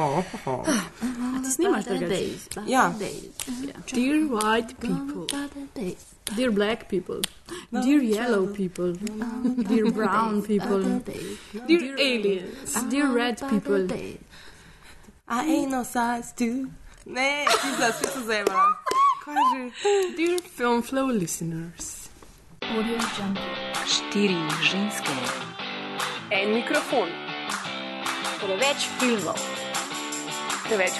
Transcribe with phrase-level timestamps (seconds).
[0.00, 0.64] Oh, oh.
[1.44, 2.60] Ti snimaš drugače?
[2.66, 2.92] Ja.
[3.94, 5.26] Dear white people,
[6.36, 7.20] dear black people,
[7.72, 8.92] dear yellow people,
[9.68, 10.82] dear brown people,
[11.66, 13.88] dear aliens, dear red people.
[15.28, 16.70] I ain't no size two.
[17.06, 18.62] Ne, ti za spet se zema.
[19.24, 19.70] Kaj že?
[20.16, 22.08] Dear film flow listeners.
[23.86, 25.14] Štiri ženske,
[26.30, 27.08] En mikrofon,
[28.40, 29.40] preveč filmov,
[30.68, 30.92] preveč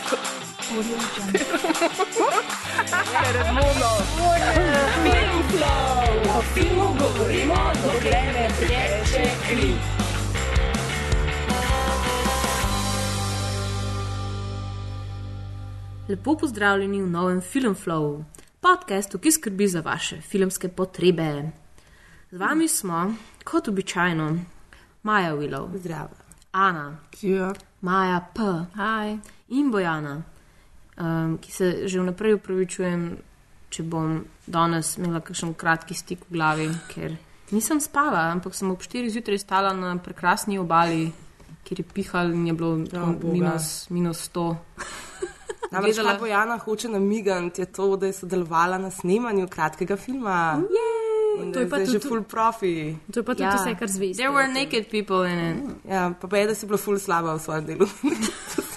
[16.09, 18.25] Lepo pozdravljeni v novem Film Flow,
[18.61, 21.51] podkastu, ki skrbi za vaše filmske potrebe.
[22.31, 24.39] Z vami smo, kot običajno,
[25.03, 26.17] Maja Willow, Zdravo.
[26.53, 27.53] Ana, Ja.
[27.81, 28.41] Maja P.
[28.75, 29.38] Hi.
[29.49, 30.23] In Bojana,
[30.97, 33.19] um, ki se že vnaprej upravičujem,
[33.71, 37.17] če bom danes imela kakšen kratki stik v glavi, ker
[37.51, 41.13] nisem spala, ampak sem ob 4 zjutraj stala na prekrasni obali,
[41.65, 43.33] kjer je pihal in je bilo Boga.
[43.33, 44.57] minus, minus 100.
[45.73, 50.63] Namreč, Gledala- Bojana hoče namigati, je to, da je sodelovala na snemanju kratkega filma.
[51.39, 52.97] Da To je pa tudi full profi.
[53.13, 53.55] To je pa tudi Ja.
[53.55, 54.17] vse, kar zvesti.
[54.17, 55.59] There were naked people in it.
[55.85, 57.87] Ja, pa pa je, da si bila full slaba v svojem delu.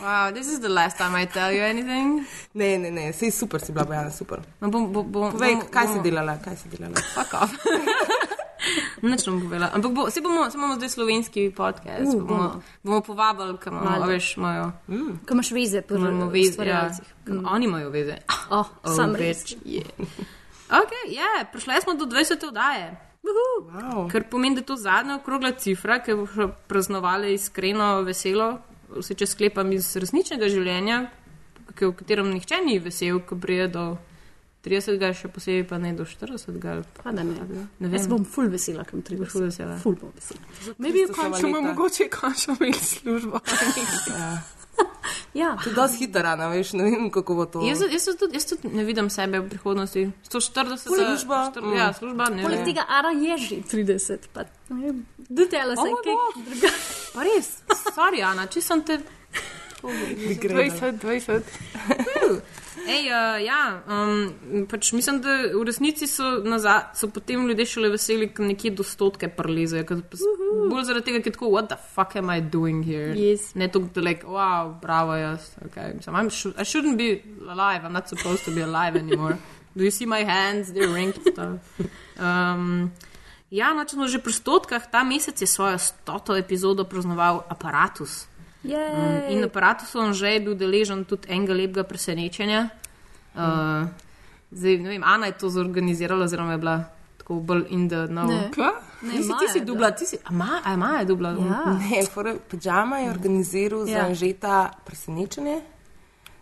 [0.00, 2.26] Wow, this is the last time I tell you anything.
[2.54, 4.40] ne, ne, ne, sej super si bila, Bojana, super.
[4.60, 6.94] No, bom, bom, bom, Povej, bom, kaj bom, si delala, kaj si delala.
[7.14, 7.52] Fuck off.
[9.02, 9.70] Nič ne bom povedala.
[9.74, 12.14] Ampak bo, se bomo, se bomo zdaj slovenski podcast.
[12.14, 14.72] Uh, bomo, bomo povabili, kam imamo, veš, imajo.
[15.26, 16.66] Ko imaš veze, pa Imamo veze.
[16.66, 16.90] Ja.
[17.26, 17.44] Mm.
[17.46, 18.18] Oni imajo veze.
[18.50, 19.44] Oh, Oh, sam res.
[19.64, 19.86] Yeah.
[20.68, 22.48] Ok, ja, yeah, prišli smo do 20.
[22.48, 23.08] oddaje.
[23.22, 24.08] Wow.
[24.10, 28.58] Kar pomeni, da je to zadnja okrogla cifra, ki bo praznovali iskreno veselo,
[28.96, 31.10] vse če sklepam iz resničnega življenja,
[31.80, 33.98] v katerem nihče ni vesel, ko prije do
[34.64, 36.64] 30, še posebej pa ne do 40.
[36.66, 37.34] ali pa- da ne.
[37.80, 38.10] Ne Jaz vem.
[38.10, 39.78] bom full vesela, kam tri Boš ful vesela.
[39.78, 40.40] Full bom vesela.
[40.78, 43.40] Maybe Tisto končno mogoče končno imeli službo.
[44.08, 44.42] Ja,
[45.32, 47.62] To je dosti hitro, ne veš, ne vem, kako bo to.
[47.62, 50.10] Jaz, jaz, tudi, jaz tudi ne vidim sebe v prihodnosti.
[50.24, 51.50] 140 Služba.
[51.50, 51.76] Štir, Mm.
[51.76, 52.24] Ja, služba.
[52.30, 55.06] Ne, poleg tega Ara je že 30, pa ne vem.
[55.30, 56.44] Dotela se, Oh kaj God.
[56.44, 56.70] druga.
[57.14, 57.48] Pa res,
[57.94, 58.98] sorry, Ana, če sem te.
[59.82, 61.42] 20, 20.
[62.86, 67.90] Ej, uh, ja, um, pač mislim, da v resnici so, naza, so potem ljudje šele
[67.90, 69.84] veseli, ko nekje do stotke prelezejo.
[69.84, 70.28] ker pa s-
[70.70, 73.12] Bolj zaradi tega, ker tako, what the fuck am I doing here?
[73.12, 73.54] Yes.
[73.54, 75.50] Ne to, da like, wow, bravo, jaz.
[75.66, 75.94] Okay.
[75.96, 79.38] Mislim, I'm sh I shouldn't be alive, I'm not supposed to be alive anymore.
[79.76, 81.58] Do you see my hands, they're ringed stuff.
[82.18, 82.92] Um,
[83.50, 88.27] ja, no, če smo že pri stotkah, ta mesec je svojo stoto epizodo praznoval aparatus.
[88.64, 92.70] Um, in na aparatu sem že bil deležen tudi enega lepega presenečenja.
[93.34, 93.86] Uh,
[94.50, 96.76] zdaj, ne vem, Ana je to zorganizirala, oziroma je bila
[97.18, 98.26] tako bolj in the know.
[98.26, 98.50] Ne.
[99.02, 101.30] Ne, Ti si, ti si je dubla, ti si, a Ma- a je Maja dubla?
[101.38, 101.78] Ja.
[101.78, 104.06] Ne, fore, pijama je organiziral za Ja.
[104.06, 105.60] Anžeta presenečenje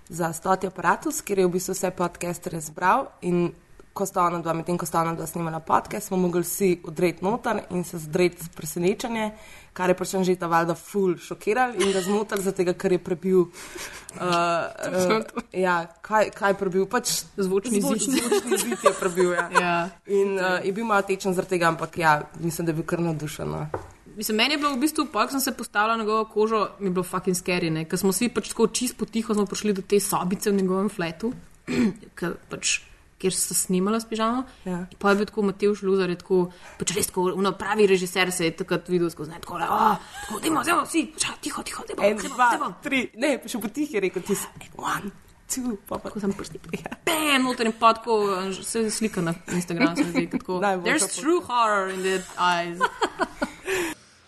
[0.08, 3.52] za stoti aparatus, kjer je v bistvu vse podcastere zbral in
[3.96, 7.24] ko sta ona dva, medtem ko sta ona dva snimala podcast, smo mogli vsi odreti
[7.24, 9.30] noter in se zdreti s presenečenje,
[9.76, 13.42] kar je pač Anžeta valjda ful šokiral in ga zmotil, zato ker je prebil.
[14.16, 16.86] Uh, uh, ja, kaj, kaj je prebil?
[16.88, 18.06] Pač Zvočni zid.
[18.08, 19.48] Zvočni zid je prebil, ja.
[19.52, 19.74] Ja.
[20.06, 23.04] In uh, je bil malo tečen zaradi tega, ampak ja, mislim, da je bil kar
[23.04, 23.52] navdušen.
[23.52, 23.66] No.
[24.16, 26.88] Mislim, meni je bilo v bistvu, pa ko sem se postavila na njegovo kožo, mi
[26.88, 30.00] je bilo fucking scary, ker smo vsi pač tako čist potiho smo prišli do te
[30.00, 31.34] sobice v njegovem fletu,
[32.18, 32.80] ker pač.
[33.26, 34.44] Kjer so snimala s pižamo.
[34.64, 34.84] Ja.
[35.02, 36.44] Pa je bil tako Matej Šluzar, tako,
[36.78, 40.62] res tako, no, pravi režiser se je takrat videl skozi ne, tako, oh, tako, dajmo,
[40.62, 42.72] zdaj vsi, ča, tiho, tiho, dajmo, En, dajmo, dva, dajmo.
[42.86, 45.10] tri, ne, pa še potih je rekel, ti si one,
[45.50, 46.62] two, pa pa Ko sem prsti.
[47.08, 48.22] Bam, noter in pa tako,
[48.62, 50.06] se slika na Instagramu,
[50.86, 52.78] There's true horror in the eyes.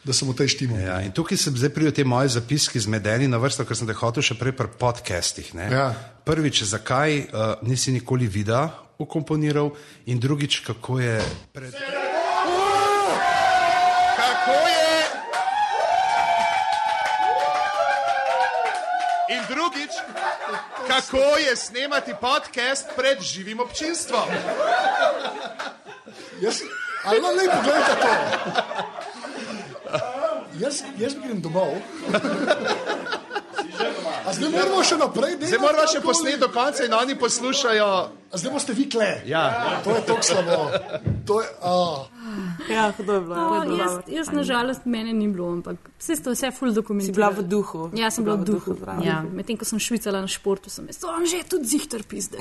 [0.09, 0.81] da sem v tej štimu.
[0.81, 3.93] Ja, in tukaj se zdaj prijo te moje zapiski zmedeni na vrsto, ker sem te
[3.93, 5.53] hotel še prej pri podcastih.
[5.53, 5.69] ne.
[5.69, 5.93] Ja.
[6.25, 9.71] Prvič, zakaj uh, nisi nikoli videa ukomponiral,
[10.07, 11.23] in drugič, kako je
[11.53, 11.73] pred.
[14.17, 14.91] Kako je?
[19.29, 19.93] In drugič,
[20.89, 24.29] kako je snemati podcast pred živim občinstvom?
[26.41, 26.61] Jaz,
[27.05, 28.13] ali no, ne, poglejte to.
[30.59, 31.79] Jaz, jaz grem domov.
[34.29, 35.49] A zdaj moramo še naprej delati.
[35.49, 37.89] Zdaj moramo še posneti do konca in oni poslušajo.
[38.29, 39.23] A zdaj boste vi kle.
[39.25, 39.81] Ja.
[39.85, 40.57] To je tako slabo.
[41.25, 42.05] To je, oh.
[42.69, 43.35] Ja, hudo je bilo.
[43.35, 43.79] O, hudo je bilo.
[43.81, 47.17] jaz, jaz nažalost, mene ni bilo, ampak vse to vse full Si dokumentirano.
[47.17, 47.81] bila v duhu.
[47.97, 48.77] Ja, sem bila v duhu.
[48.77, 49.01] zraven.
[49.01, 49.23] Ja.
[49.25, 52.37] Medtem ko sem švicala na športu, sem jaz, on že tudi zihter pizde.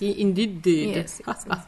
[0.00, 0.96] He indeed did.
[0.96, 1.60] Yes, yes, yes.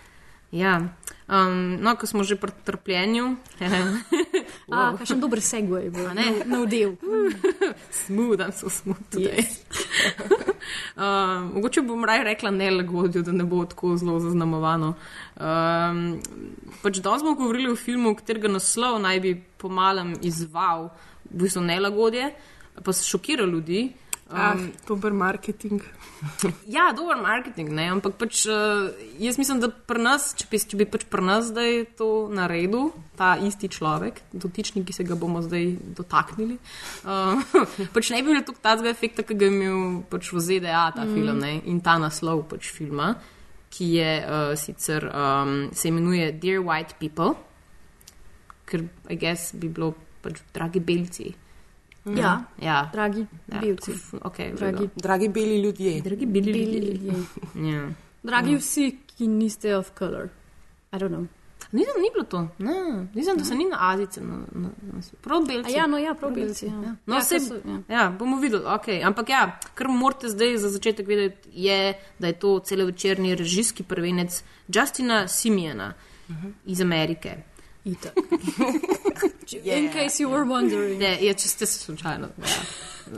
[0.64, 0.88] ja.
[1.28, 3.36] Um, no, ko smo že pri trpljenju,
[4.70, 6.08] A, kakšen dober segway bo.
[6.14, 6.44] ne?
[6.46, 6.96] Na vdel.
[7.90, 9.46] smooth, I'm so smooth today.
[10.96, 14.94] um, mogoče bom raje rekla nelagodjo, da ne bo tako zelo zaznamovano.
[15.36, 16.20] Um,
[16.82, 20.90] pač danes smo govorili o filmu, katerega naslov naj bi pomalem izval,
[21.30, 22.30] v bistvu nelagodje,
[22.84, 23.92] pa se šokira ljudi.
[24.30, 25.80] Ah, Um, dober marketing.
[26.66, 27.88] Ja, dober marketing, ne?
[27.92, 28.90] ampak pač, uh,
[29.22, 32.92] jaz mislim, da pri nas, če bi, če bi pač pri nas zdaj to naredil,
[33.18, 36.58] ta isti človek, dotični, ki se ga bomo zdaj dotaknili,
[37.06, 37.56] uh,
[37.94, 41.06] pač ne bi imel tako tazga efekta, ki ga je imel pač v ZDA ta
[41.06, 41.16] mm.
[41.16, 41.52] film ne?
[41.70, 43.14] in ta naslov pač filma,
[43.72, 47.36] ki je uh, sicer um, se imenuje Dear White People,
[48.68, 49.94] ker, I guess, bi bilo
[50.24, 51.32] pač dragi belci.
[52.04, 53.92] Ja, Ja, dragi ja belci.
[54.12, 56.00] Okay, Dragi, Dragi beli ljudje.
[56.00, 56.90] dragi beli beli ljudje.
[56.90, 57.12] ljudje.
[57.72, 57.88] Ja.
[58.22, 60.28] Dragi vsi, ki niste of color.
[60.92, 61.26] I don't know.
[61.72, 62.48] Nisem, ni bilo to.
[62.58, 65.72] Ne, nisem, da se ni na Azice, na, na, na prav A belci.
[65.72, 66.66] ja, no ja, prav belci.
[66.66, 66.72] Ja.
[66.72, 67.96] No, ja, ja, ko so- ja.
[67.96, 69.06] ja, bomo videli, okay.
[69.06, 74.42] ampak ja, kar morate zdaj za začetek vedeti, je, da je to celovečerni režijski prvenec
[74.68, 75.94] Justina Simijana
[76.28, 76.52] uh -huh.
[76.64, 77.36] iz Amerike.
[77.88, 78.12] Itak.
[79.64, 80.98] In case you were wondering.
[81.00, 82.28] Ne, je, ste se slučajno.
[82.38, 82.60] Ja.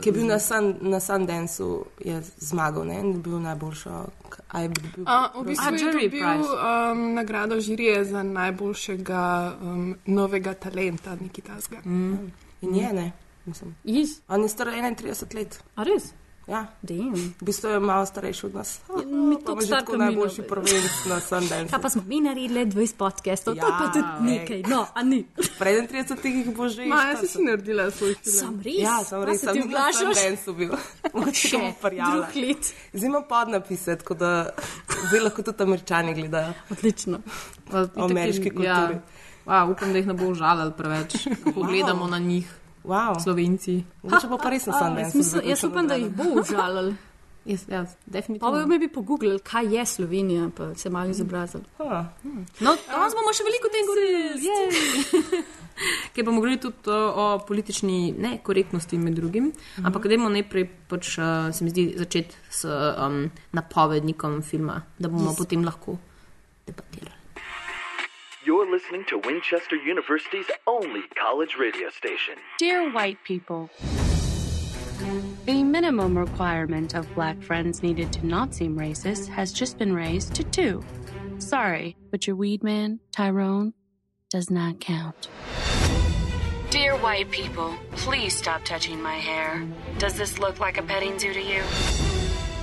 [0.01, 2.99] Ki je bil na, Sun, na Sundanceu, je zmagal, ne?
[2.99, 4.05] In dobil najboljšo.
[4.47, 9.23] A je bil, A, v bistvu A, je dobil um, nagrado žirije za najboljšega
[9.61, 11.83] um, novega talenta, nekaj tasga.
[11.85, 12.31] Mm.
[12.61, 13.11] in je, ne?
[13.45, 13.75] Mislim.
[13.83, 14.19] Iz?
[14.27, 15.63] On je star 31 let.
[15.75, 16.13] A res?
[16.51, 17.15] Ja, Damn.
[17.15, 18.79] v bistvu je malo starejši od nas.
[19.07, 20.47] mi Pa toliko ima že star tako kot mi, najboljši no.
[20.49, 21.69] prvenec na Sundanceu.
[21.69, 24.19] Kaj pa smo mi naredili 20 podcastov, to je pa Ja, tudi ej.
[24.29, 24.59] nekaj.
[24.67, 25.19] No, a ni.
[25.57, 27.25] Preden 30 jih bo že si 40.
[27.25, 28.35] si naredila svoj film.
[28.35, 28.75] Sam res.
[28.77, 30.03] Ja, sem res, sem na oglašaš?
[30.13, 30.71] Sundanceu bil.
[31.13, 32.15] Mogoče bom prijavila.
[32.17, 32.63] drug let.
[32.91, 34.31] Zdaj imam podnapise, tako da
[35.07, 36.51] zdaj lahko tudi američani gledajo.
[36.69, 37.19] Odlično.
[37.65, 38.67] Pa, O ameriški je- kulturi.
[38.67, 39.01] Ja,
[39.47, 42.45] wow, upam, da jih ne bo užalil preveč, ko pogledamo na njih,
[42.83, 43.19] Wow.
[43.23, 43.83] slovenci.
[44.03, 45.17] Mogoče bo pa res na jaz, Sundanceu.
[45.17, 46.93] mislim, jaz upam, da jih bo užalil.
[47.45, 48.51] Jaz, ja, Pa definitivno.
[48.51, 51.63] bojo mi pogooglili, kaj je Slovenija, pa se malo izobrazili.
[51.77, 52.05] Ha.
[52.59, 54.21] No, danes bomo še veliko tem govorili.
[54.45, 55.41] jej.
[56.13, 59.47] Ker bomo govorili tudi o, o politični nekorektnosti med drugim.
[59.47, 59.87] Uh -huh.
[59.87, 65.31] Ampak dajmo najprej, pač, uh, se mi zdi, začeti s um, napovednikom filma, da bomo
[65.31, 65.37] yes.
[65.37, 65.97] potem lahko
[66.67, 67.20] debatirali.
[68.43, 72.33] You're listening to Winchester University's only college radio station.
[72.57, 73.69] Dear white people,
[75.45, 80.33] the minimum requirement of black friends needed to not seem racist has just been raised
[80.33, 80.83] to two.
[81.37, 83.75] Sorry, but your weed man, Tyrone,
[84.31, 85.27] does not count.
[86.71, 89.67] Dear white people, please stop touching my hair.
[89.99, 91.61] Does this look like a petting zoo to you?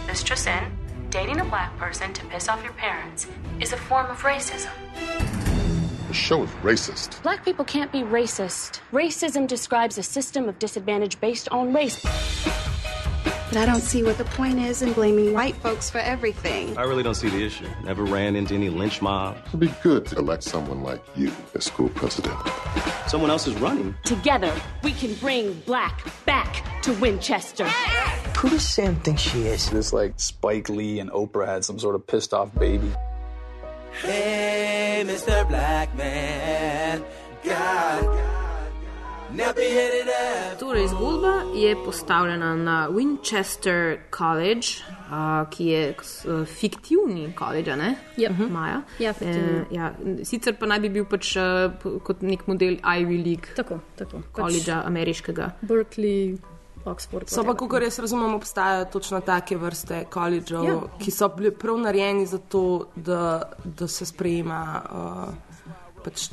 [0.08, 0.76] Mistress in,
[1.10, 3.28] dating a black person to piss off your parents
[3.60, 4.72] is a form of racism.
[6.08, 7.22] The show is racist.
[7.22, 8.80] Black people can't be racist.
[8.92, 12.02] Racism describes a system of disadvantage based on race.
[12.02, 16.76] But I don't see what the point is in blaming white folks for everything.
[16.78, 17.66] I really don't see the issue.
[17.84, 19.36] Never ran into any lynch mob.
[19.48, 22.38] It'd be good to elect someone like you as school president.
[23.06, 23.94] Someone else is running.
[24.04, 27.68] Together, we can bring black back to Winchester.
[28.38, 29.68] Who does Sam think she is?
[29.68, 32.90] This like Spike Lee and Oprah had some sort of pissed off baby.
[34.02, 35.48] Hey, Mr.
[35.48, 37.02] Black Man,
[37.44, 38.18] God.
[40.58, 44.66] Torej, zgodba je postavljena na Winchester College,
[45.10, 47.94] uh, ki je uh, fiktivni college, ne?
[48.16, 48.32] Yep.
[48.50, 48.82] Maja.
[48.98, 49.58] Ja, fiktivni.
[49.58, 49.92] Eh, ja,
[50.24, 54.22] sicer pa naj bi bil pač uh, kot nek model Ivy League Tako, tako.
[54.32, 55.50] college ameriškega.
[55.60, 56.38] Berkeley,
[56.90, 57.28] Oxford.
[57.28, 60.72] So pa, kot jaz razumem, obstajajo točno take vrste koledžev, Ja.
[60.72, 60.80] ja.
[60.98, 65.34] ki so bili prav narejeni za to, da, da se sprejema uh,
[66.04, 66.30] pač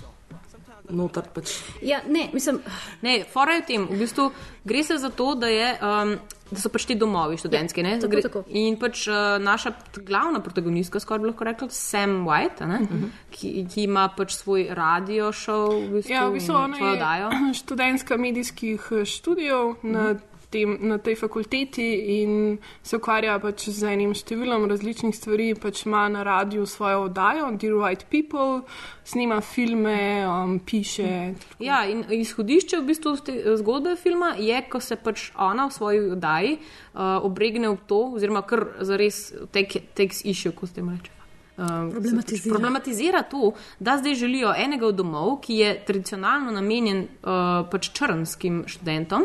[0.90, 1.24] noter.
[1.34, 1.58] Pač.
[1.82, 2.60] Ja, ne, mislim,
[3.02, 4.32] Ne, fora je v tem, v bistvu
[4.64, 6.16] gre se za to, da, je, um,
[6.52, 7.84] da so pač ti domovi študentski.
[7.84, 8.44] ne, tako, gre, tako.
[8.54, 9.74] In pač uh, naša
[10.06, 13.10] glavna protagonistka, skoraj bi lahko rekla, Sam White, a ne, uh -huh.
[13.32, 16.98] ki, ki ima pač svoj radio show, v bistvu, Ja, v bistvu ona svojo je
[16.98, 17.30] oddajo.
[17.62, 20.16] študentska medijskih eh, študijev na,
[20.56, 21.86] tem, na tej fakulteti
[22.22, 25.50] in se ukvarja pač z enim številom različnih stvari.
[25.60, 28.64] Pač ima na radiju svojo oddajo, Dear White People,
[29.04, 29.98] snima filme,
[30.28, 31.36] um, piše.
[31.60, 33.16] Ja, in izhodišče v bistvu
[33.60, 38.46] zgodbe filma je, ko se pač ona v svoji oddaji uh, obregne v to, oziroma
[38.48, 41.16] kar zares take, takes issue, ko ste jim reče.
[41.56, 42.52] Um, Problematizira.
[42.52, 48.66] problematizira to, da zdaj želijo enega od domov, ki je tradicionalno namenjen uh, pač črnskim
[48.68, 49.24] študentom,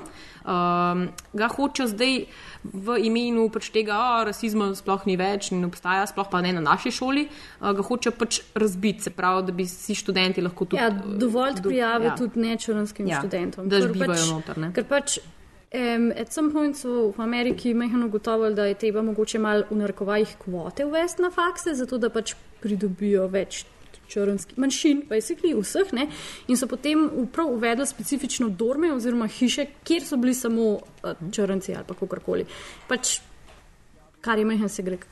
[0.51, 2.15] um, ga hočejo zdaj
[2.65, 6.61] v imenu pač tega, da rasizma sploh ni več in obstaja, sploh pa ne na
[6.63, 10.83] naši šoli, uh, ga hočejo pač razbiti, se pravi, da bi si študenti lahko tudi.
[10.83, 12.17] Ja, dovolj do- prijave ja.
[12.17, 13.69] tudi nečrnskim Ja, študentom.
[13.69, 14.73] da bivajo pač- noter, ne.
[14.73, 15.19] Ker pač
[15.73, 19.77] um, at some point so v Ameriki mehano ugotovili, da je treba mogoče malo v
[19.77, 23.63] narekovajih kvote uvesti na fakse, zato da pač pridobijo več
[24.11, 26.09] črnskih manjšin, basically vseh, ne?
[26.47, 26.99] in so potem
[27.29, 30.83] prav uvedli specifično dorme oziroma hiše, kjer so bili samo uh,
[31.31, 32.45] črnci ali pa kakorkoli.
[32.87, 33.21] Pač,
[34.21, 35.07] kar je mehna segreg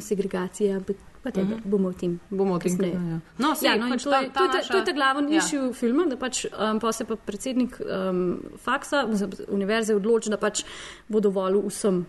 [0.00, 1.66] segregacija, ampak whatever, Mhm.
[1.66, 2.20] bomo o tem.
[2.30, 3.20] Bomo o tem ja.
[3.38, 5.28] No, saj, ja, no, pač to, ta- ta to, je, naša- to je ta glaven
[5.28, 5.38] ja.
[5.38, 8.20] issue filma, da pač um, pa se pa predsednik um,
[8.56, 9.02] faksa,
[9.48, 10.62] univerze odloči, da pač
[11.08, 12.06] bo dovolil vsem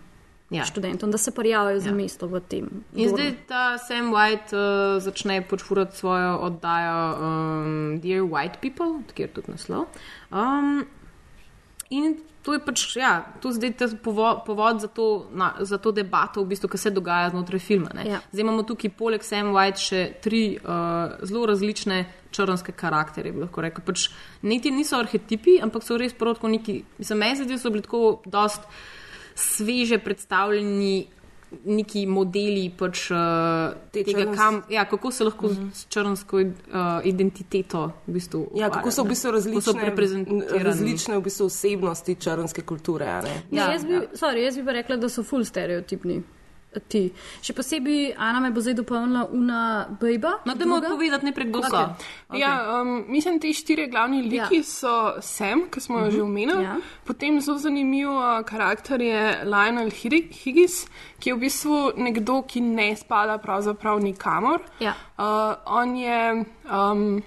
[0.50, 0.58] Ja.
[0.58, 0.66] ja.
[0.66, 2.70] študentom, da se prijavljajo za mesto v tem.
[2.96, 9.30] In zdaj ta Sam White uh, začne počurati svojo oddajo um, Dear White People, kjer
[9.30, 9.92] je tudi naslov.
[10.32, 10.86] Um,
[11.90, 12.16] in
[12.48, 16.40] to je pač, ja, to zdaj ta povo, povod za to, na, za to debato,
[16.40, 17.92] v bistvu, ki se dogaja znotraj filma.
[17.94, 18.08] ne.
[18.08, 18.20] Ja.
[18.32, 23.68] Zdaj imamo tukaj poleg Sam White še tri uh, zelo različne črnske karakterje, bi lahko
[23.68, 23.84] rekel.
[23.84, 24.08] Pač
[24.48, 28.64] niti niso arhetipi, ampak so res protko neki, se zdi, da so bili tako dost
[29.38, 31.08] sveže predstavljeni
[31.66, 33.18] neki modeli pač, uh,
[33.92, 35.74] tega, črnske- kam, ja, kako se lahko mm -hmm.
[35.74, 36.52] s črnsko uh,
[37.04, 39.96] identiteto v bistvu Ja, kako so v bistvu različne,
[40.64, 43.06] različne v bistvu osebnosti črnske kulture.
[43.06, 43.44] a Ne?
[43.52, 44.02] Ne, ja, jaz, bi, ja.
[44.14, 46.24] sorry, jaz bi pa rekla, da so full stereotipni.
[46.80, 47.12] Ti.
[47.42, 50.42] Še posebej Ana me bo zdaj dopolnila una bejba.
[50.46, 51.70] No, dajmo povedati najprej, kdo so.
[51.70, 51.86] Okay.
[52.30, 52.40] Okay.
[52.42, 54.64] Ja, um, mislim, ti štiri glavni liki Ja.
[54.64, 56.16] so Sam, ki smo jo uh -huh.
[56.16, 56.64] že omenili.
[56.64, 56.76] Ja.
[57.04, 60.86] Potem zelo zanimiv uh, karakter je Lionel Higgins,
[61.20, 64.62] ki je v bistvu nekdo, ki ne spada pravzaprav nikamor.
[64.80, 64.94] Ja.
[65.18, 67.24] Uh, on je um,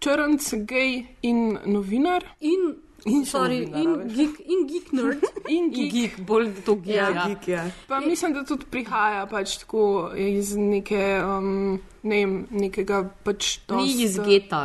[0.00, 2.24] črnc, gej in novinar.
[2.40, 2.76] In,
[3.06, 5.24] in sorry, in geek, in geek nerd.
[5.56, 5.92] In geek.
[5.92, 6.94] Geek, bolj to geek.
[6.96, 7.64] Ja, Ja, Geek, ja.
[7.86, 13.86] Pa mislim, da tudi prihaja pač tako iz neke, um, ne vem, nekega pač dost,
[13.86, 14.64] Ni iz geta.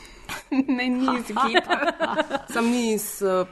[0.78, 1.80] ne, ni iz geta.
[2.54, 3.44] Sam ni iz uh,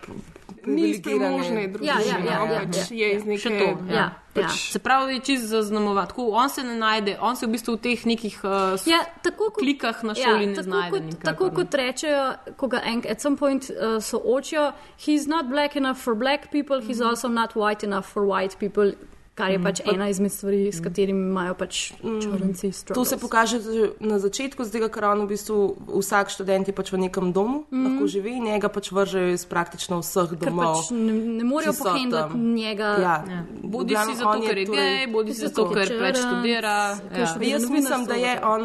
[0.66, 2.96] Ni iz privilegirane premožne družine, Ja, ja, ja, no, ja, pač ja.
[2.96, 3.40] je iz neke...
[3.40, 3.68] Še to.
[3.88, 3.94] Ja.
[3.94, 4.04] Ja,
[4.36, 4.48] ja.
[4.50, 6.06] Se pravi, je čist zaznamovan.
[6.06, 9.50] Tako, on se ne najde, on se v bistvu v teh nekih uh, Ja, tako
[9.50, 10.90] kot, klikah na šoli ne tako znajde.
[10.90, 11.54] kot, nikakor, tako ne.
[11.54, 12.24] kot rečejo,
[12.56, 16.80] ko ga enk, at some point uh, soočijo, he's not black enough for black people,
[16.80, 17.06] he's Mhm.
[17.06, 18.92] also not white enough for white people,
[19.34, 23.90] kar je pač ena izmed stvari, s katerimi imajo pač črnci To se pokaže že
[24.00, 27.64] na začetku, z tega, ker on v bistvu vsak študent je pač v nekem domu,
[27.70, 27.84] mm.
[27.86, 30.82] lahko živi in njega pač vržejo iz praktično vseh Ker domov.
[30.82, 32.90] pač ne, ne morejo pohendati njega.
[32.98, 33.16] Ja.
[33.24, 33.40] Ja.
[33.62, 36.76] Bodi si zato, ker je gej, bodi si zato, ker ker več črn, študira.
[37.10, 37.30] ker Ja.
[37.54, 38.64] Jaz mislim, da je on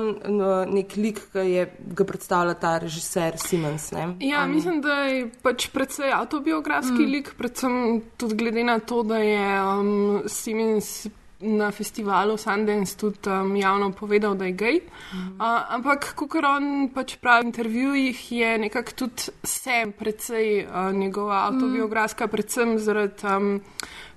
[0.74, 3.90] nek lik, ki je ga predstavlja ta režiser Simons.
[3.96, 4.06] Ne?
[4.24, 7.12] Ja, on, mislim, da je pač predvsej autobiografski mm.
[7.14, 10.22] lik, predvsem tudi glede na to, da je um,
[10.60, 11.08] Siemens
[11.40, 14.82] na festivalu Sundance tudi um, javno povedal, da je gej.
[15.14, 15.40] Mm.
[15.40, 21.46] Uh, ampak, kot on pač pravi v intervjujih, je nekako tudi sem precej uh, njegova
[21.48, 22.30] autobiografska, mm.
[22.30, 23.24] predvsem zaradi.
[23.24, 23.62] Um,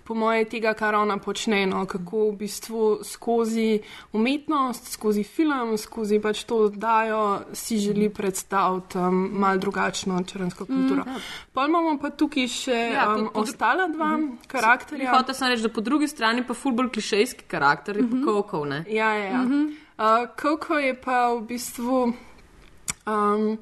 [0.04, 3.80] Po moje tega, kar ona počne, no, kako v bistvu skozi
[4.12, 11.04] umetnost, skozi film, skozi pač to oddajo si želi predstaviti um, mal drugačno črnsko kulturo.
[11.06, 11.20] Mm,
[11.52, 15.12] pa imamo pa tukaj še Ja, ja, po- um, po dru- ostala dva mm karakterja.
[15.14, 18.24] Hotel sem reči, da po drugi strani pa fulbol klišejski karakter, mm -hmm.
[18.24, 18.84] pa kokov, ne?
[18.88, 19.36] Ja, ja.
[19.38, 19.64] Mm -hmm.
[19.98, 22.12] uh, Koko je pa v bistvu.
[23.06, 23.58] Um,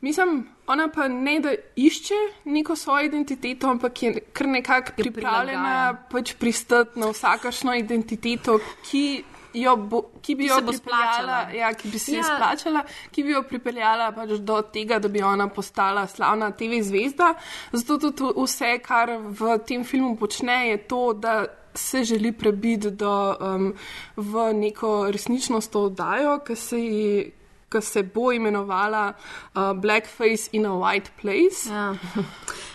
[0.00, 6.06] mislim, ona pa ne da išče neko svojo identiteto, ampak je kar nekako pripravljena prilagaja.
[6.10, 8.60] pač pristati na vsakršno identiteto,
[8.90, 9.24] ki.
[9.54, 11.38] Jo bo, ki bi Ki jo bo splačala.
[11.56, 12.18] ja, ki bi se ja.
[12.18, 12.24] Ja.
[12.24, 17.32] splačala, ki bi jo pripeljala pač do tega, da bi ona postala slavna TV zvezda.
[17.72, 23.36] Zato tudi vse, kar v tem filmu počne, je to, da se želi prebiti do,
[23.40, 23.74] um,
[24.16, 27.32] v neko resničnost to oddajo, ki se ji.
[27.68, 31.68] Ki se bo imenovala uh, Blackface in a White Place.
[31.68, 31.94] Ja.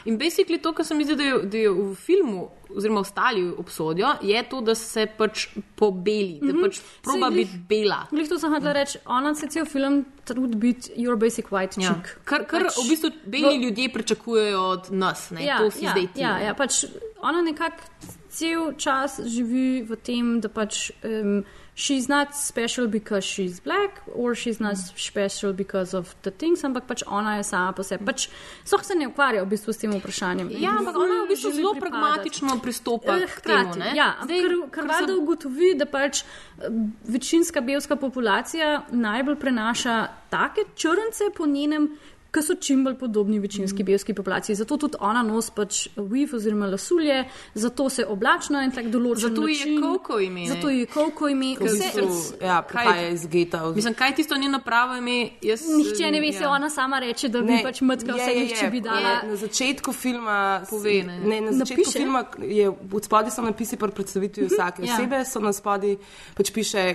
[0.06, 3.54] In basically to, kar se mi zdi, da je, da je v filmu, oziroma ostali
[3.54, 5.46] obsodijo, je to, da se pač
[5.76, 8.02] pobeli, da pač proba glih- biti bela.
[8.12, 11.94] Glih to sem hotel reči, ona se cel film trudi biti your basic white Ja.
[11.94, 12.20] chick.
[12.26, 15.46] Kar, kar Pač v bistvu beli v- ljudje pričakujejo od nas, ne?
[15.46, 16.22] Ja, to si ja, zdaj ti.
[16.22, 16.84] Ja, ja, pač
[17.22, 17.82] ona nekako
[18.30, 21.44] cel čas živi v tem, da pač um,
[21.76, 26.86] she's not special because she's black or she's not special because of the things, ampak
[26.86, 28.06] pač ona je sama po sebi.
[28.06, 28.28] Pač
[28.64, 30.52] sploh se ne ukvarja v bistvu s tem vprašanjem.
[30.54, 31.82] Ja, ampak ona v bistvu zelo pripadati.
[31.82, 33.74] pragmatično pristopa Eh, k temu.
[33.74, 33.92] Hkrati, ne.
[33.96, 36.70] ja, Zdaj, ker ker valjda sem- ugotovi, da pač eh,
[37.06, 39.96] večinska belska populacija najbolj prenaša
[40.30, 41.98] take črnce po njenem,
[42.34, 44.56] ki so čim bolj podobni večinski belski populaciji.
[44.56, 47.24] Zato tudi ona nos pač weave oziroma lasulje,
[47.54, 49.82] zato se oblači na en tak določen Zato ji je način.
[49.84, 50.48] Coco ime, ne?
[50.48, 51.52] Zato ji je Coco ime.
[51.60, 52.08] V bistvu,
[52.42, 53.62] ja, prihaja iz geta.
[53.76, 55.18] Mislim, kaj je tisto njeno pravo ime?
[55.42, 56.40] Jaz, Nihče ne ve, ja.
[56.40, 59.14] se ona sama reče, da bi pač mrtka vse jih, če bi dala.
[59.30, 60.38] Na začetku filma,
[60.70, 61.20] Pove, ne.
[61.20, 62.00] ne, na začetku Napiše.
[62.00, 64.98] filma je v spodaj so napisi pri predstavitvi vsake ja.
[64.98, 65.98] osebe, so na spodaj
[66.38, 66.88] pač piše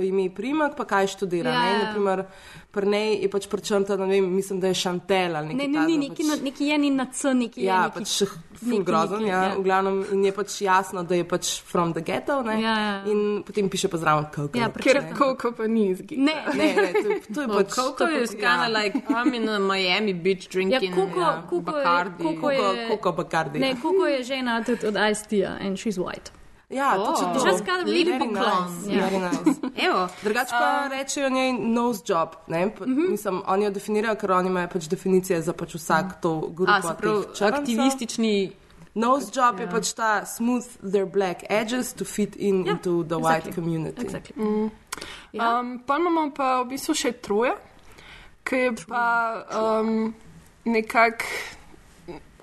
[0.00, 1.50] ime, primak, pa kaj študira.
[1.50, 1.74] Ja, ne.
[1.74, 2.24] In, naprimer,
[2.74, 5.68] pri njej je pač prečrtano, ne vem, mislim, da je Šantel ali Ne, nekaj.
[5.70, 7.66] ne, ni, takega, neki, na- neki je ni na C, neki je.
[7.66, 8.10] Ja, neki, pač
[8.54, 9.54] ful neki- grozen, neki, ja, ja.
[9.54, 12.94] v glavnem, in je pač jasno, da je pač from the ghetto, ne, Ja, ja.
[13.06, 14.54] in potem piše pa zraven kako.
[14.54, 16.24] Ja, Ker Coco pa ni izginil.
[16.24, 17.68] Ne, Ne, ne, to, je- to je Well, pač.
[17.70, 18.74] Coco to je is pač- kind of ja.
[18.74, 22.22] like, I'm in a Miami Beach Ja, drinking Coco, ja, Coco, je, Bacardi.
[22.24, 23.58] Coco, je, Coco- Coco Bacardi.
[23.58, 26.30] Ne, Coco je žena tudi od Ice-T-ja and she's white.
[26.70, 27.06] Ja, Oh.
[27.06, 27.46] točno to.
[27.46, 28.64] Just gotta Levi really poklon.
[28.64, 29.02] Nice, Ja.
[29.02, 29.60] very nice.
[29.86, 32.28] Evo, Drugač pa rečejo njej nose job.
[32.46, 32.70] Ne?
[32.70, 33.10] Pa, Mhm.
[33.10, 36.72] Mislim, oni jo definirajo, ker oni imajo pač definicije za pač vsak to grupo.
[36.72, 38.52] a se pravi, aktivistični.
[38.94, 43.42] Nose job je pač ta smooth their black edges to fit in into the white
[43.42, 43.54] exactly.
[43.54, 44.02] community.
[44.02, 44.70] Exactly.
[45.32, 45.60] Ja.
[45.60, 47.52] Um, pa imamo pa v bistvu še troje,
[48.44, 49.34] ki je pa
[49.80, 50.14] um,
[50.64, 51.24] nekako.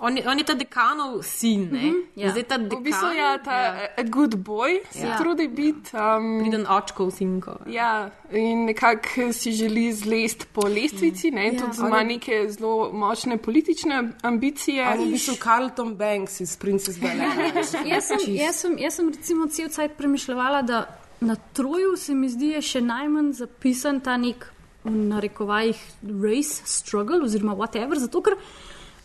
[0.03, 1.79] On je, on je ta dekanov sin, ne?
[1.81, 2.31] Mm -hmm, ja.
[2.31, 2.79] Zdaj ta dekan.
[2.79, 3.87] V bistvu je ta ja.
[3.97, 5.07] a good boy, se Ja.
[5.07, 5.17] ja.
[5.17, 5.89] trudi biti.
[5.93, 7.55] Um, Priden očkov sinko.
[7.67, 11.59] Ja, in nekako si želi zlesti po lestvici, ne, Ja.
[11.59, 14.83] tudi ima neke zelo močne politične ambicije.
[14.83, 17.53] Je v bistvu Carlton Banks iz Princess Bel Air.
[17.55, 22.29] Jaz sem, jaz, sem, jaz sem recimo cel cajt premišljala, da na troju se mi
[22.29, 24.47] zdi je še najmanj zapisan ta nek
[24.83, 25.77] v narekovajih
[26.23, 28.33] race struggle oziroma whatever, zato ker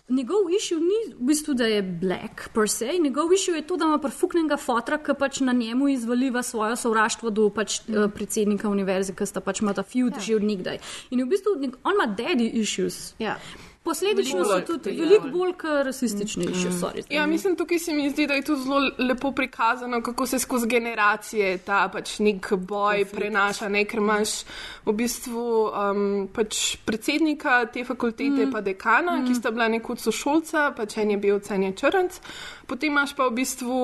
[0.09, 3.85] njegov issue ni v bistvu, da je black per se, njegov issue je to, da
[3.85, 8.11] ima profuknega fotra, ki pač na njemu izvaliva svojo sovraštvo do pač mm.
[8.15, 10.21] predsednika univerze, ki sta pač ima ta feud ja.
[10.21, 10.79] že od nikdaj.
[11.11, 13.15] In v bistvu on ima daddy issues.
[13.19, 13.39] Ja.
[13.87, 15.05] Posledično so tudi ja.
[15.05, 15.53] veliko bolj
[15.85, 17.05] rasistični sorry.
[17.11, 20.67] Ja, mislim, tukaj se mi zdi, da je to zelo lepo prikazano, kako se skozi
[20.67, 23.69] generacije ta pač nek boj prenaša.
[23.69, 23.85] Ne?
[23.85, 24.43] Ker imaš
[24.87, 28.53] v bistvu um, pač predsednika te fakultete, mm.
[28.53, 29.29] pa dekana, mm.
[29.29, 32.21] ki sta bila nekoč sošolca, pač en je bil cen je črnc.
[32.67, 33.81] Potem imaš pa v bistvu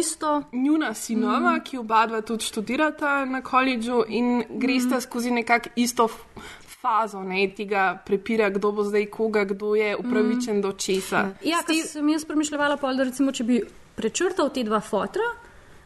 [0.00, 0.42] Isto.
[0.52, 1.60] njuna sinova, mm.
[1.64, 5.00] ki oba dva tudi študirata na koledžu in gresta mm.
[5.00, 6.08] skozi nekako isto
[6.80, 10.62] fazo ne, tega prepira, kdo bo zdaj koga, kdo je upravičen mm.
[10.62, 11.30] do česa.
[11.44, 13.60] Ja, ker sem jaz premišljala, pol, da recimo, če bi
[13.96, 15.24] prečrtal te dva fotra,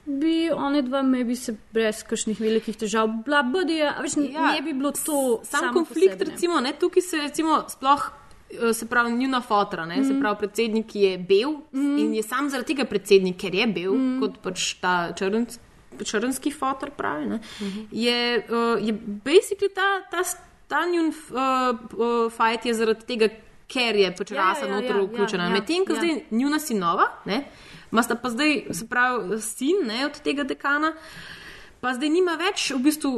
[0.04, 4.62] bi one dva, me bi se brez kakšnih velikih težav, bla, bodija, več ja, ne
[4.64, 6.34] bi bilo to Sam konflikt, po sebi, ne.
[6.34, 8.10] recimo, ne, tukaj se recimo sploh.
[8.50, 10.04] eh, Se pravi, njuna fotra, ne, mm.
[10.04, 11.98] se pravi, predsednik je bil mm.
[11.98, 14.20] in je sam zaradi tega predsednik, ker je bil, mm.
[14.20, 15.58] kot pač ta črnc,
[16.02, 17.86] črnski fotor pravi, ne, mm -hmm.
[17.92, 18.92] je, uh, je
[19.24, 20.24] basically ta, ta,
[20.70, 21.14] ta njun uh,
[21.98, 23.28] uh, fight je zaradi tega,
[23.70, 25.44] ker je pač Ja, ja, rasa ja, ja, ja, noter ja, vključena.
[25.44, 26.00] ja, Ja, Medtem, ko ja.
[26.00, 27.42] zdaj njuna sinova, ne,
[27.92, 30.94] ima sta pa zdaj, se pravi, sin ne, od tega dekana.
[31.80, 33.10] Pa zdaj nima več, v bistvu,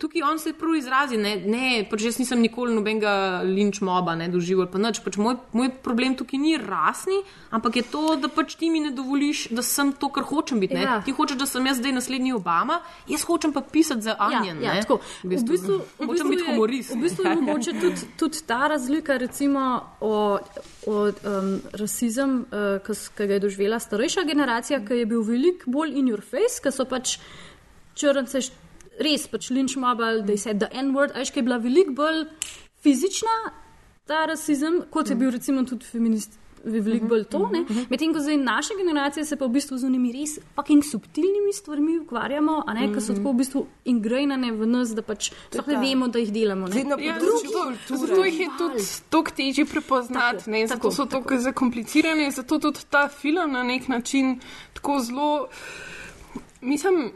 [0.00, 4.30] tukaj on se prav izrazi, ne, ne pač jaz nisem nikoli nobenega linč moba ne
[4.32, 5.02] doživel, pa nič.
[5.04, 7.18] Pač moj, moj problem tukaj ni rasni,
[7.52, 10.78] ampak je to, da pač ti mi ne dovoliš, da sem to, kar hočem biti.
[10.80, 11.02] Ja.
[11.04, 12.78] Ti hočeš, da sem jaz zdaj naslednji Obama,
[13.12, 14.62] jaz hočem pa pisati za Onion.
[14.64, 15.02] Ja, ja, tako.
[15.20, 16.94] V bistvu, v bistvu, v hočem bistvu biti je- humorist.
[16.94, 19.66] V bistvu je mogoče tudi, tudi ta razlika, recimo,
[20.00, 20.14] o,
[20.88, 25.92] o um, rasizem, uh, ki ga je doživela starejša generacija, ki je bil veliko bolj
[25.92, 27.18] in your face, ki so pač
[27.98, 28.42] črnce
[28.98, 32.24] res pač linč mobile, da je said the N-word, ajš, ki je bila veliko bolj
[32.82, 33.36] fizična,
[34.08, 36.38] ta rasizem, kot je bil recimo tudi feminist.
[36.58, 37.60] Veliko bolj to, ne?
[37.88, 41.94] medtem ko zdaj naša generacija se pa v bistvu z unimi res fucking subtilnimi stvarmi
[42.02, 45.78] ukvarjamo, a ne, ki so tako v bistvu ingrajnane v nas, da pač sploh ne
[45.84, 46.66] vemo, da jih delamo.
[46.66, 46.82] Ne?
[46.82, 48.00] Zdaj Ja, zato, kulture.
[48.02, 48.84] zato jih je tudi
[49.14, 53.62] tako težje prepoznati, Tako, ne, zato tako, so tako zakomplicirane, zato tudi ta film na
[53.62, 54.40] nek način
[54.74, 55.30] tako zelo,
[56.60, 57.12] mislim,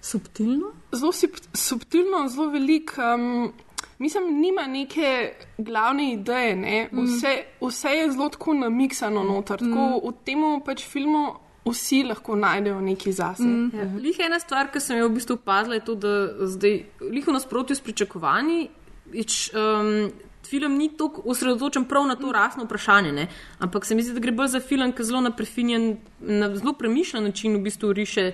[0.00, 0.72] Subtilno?
[0.92, 2.94] zelo sub- subtilno, zelo velik.
[2.98, 3.52] Um,
[4.00, 6.88] Mislim, nima neke glavne ideje, ne?
[6.92, 9.58] vse, vse je zelo tako namiksano noter.
[9.58, 11.34] Tako v tem pač filmu
[11.68, 13.44] vsi lahko najdejo nekaj zase.
[13.44, 13.70] Mm.
[13.76, 13.84] Ja.
[14.00, 16.14] Lih ena stvar, ki sem jo v bistvu opazila, je to, da
[16.48, 16.80] zdaj,
[17.12, 18.70] lih v nasprotju s pričakovanji,
[19.12, 20.08] ič, um,
[20.48, 23.28] film ni tako osredotočen prav na to rasno vprašanje, ne?
[23.58, 26.72] ampak se mi zdi, da gre bolj za film, ki zelo na prefinjen, na zelo
[26.72, 28.32] premišljen način v bistvu riše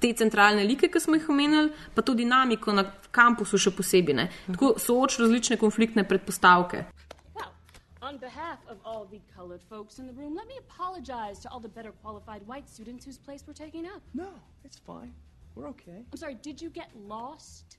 [0.00, 4.16] te centralne like, ki smo jih omenili, pa tudi dinamiko na kampusu še posebej.
[4.16, 4.28] Ne.
[4.50, 6.86] Tako sooč različne konfliktne predpostavke.
[8.06, 11.58] On behalf of all the colored folks in the room, let me apologize to all
[11.58, 14.00] the better qualified white students whose place we're taking up.
[14.14, 14.28] No,
[14.64, 15.12] it's fine.
[15.56, 16.04] We're okay.
[16.12, 17.78] I'm sorry, did you get lost?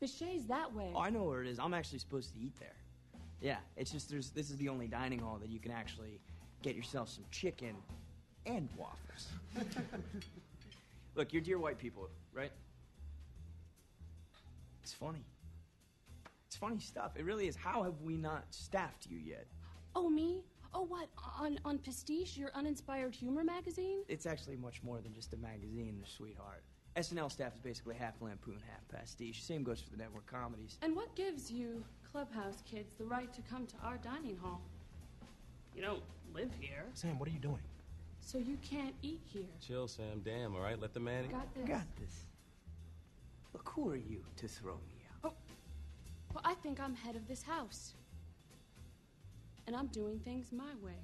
[0.00, 0.92] Bichet's that way.
[0.94, 1.58] Oh, I know where it is.
[1.58, 2.76] I'm actually supposed to eat there.
[3.40, 6.20] Yeah, it's just there's this is the only dining hall that you can actually
[6.62, 7.74] get yourself some chicken
[8.46, 9.26] and waffles.
[11.16, 12.52] Look, you're dear white people, right?
[14.82, 15.24] It's funny.
[16.46, 17.12] It's funny stuff.
[17.16, 17.56] It really is.
[17.56, 19.46] How have we not staffed you yet?
[19.94, 20.44] Oh, me?
[20.74, 21.08] Oh, what?
[21.40, 24.00] On on Pastiche, your uninspired humor magazine?
[24.08, 26.62] It's actually much more than just a magazine, sweetheart.
[26.96, 29.42] SNL staff is basically half lampoon, half pastiche.
[29.42, 30.78] Same goes for the network comedies.
[30.80, 34.62] And what gives you, clubhouse kids, the right to come to our dining hall?
[35.74, 36.02] You don't
[36.34, 37.60] live here, Sam, what are you doing?
[38.26, 39.44] So you can't eat here.
[39.64, 40.20] Chill, Sam.
[40.24, 40.80] Damn, all right?
[40.80, 41.28] Let the man.
[41.28, 41.68] Got this.
[41.68, 42.24] Got this.
[43.52, 45.30] Look, who are you to throw me out?
[45.30, 45.34] Oh.
[46.34, 47.94] Well, I think I'm head of this house.
[49.68, 50.98] And I'm doing things my way.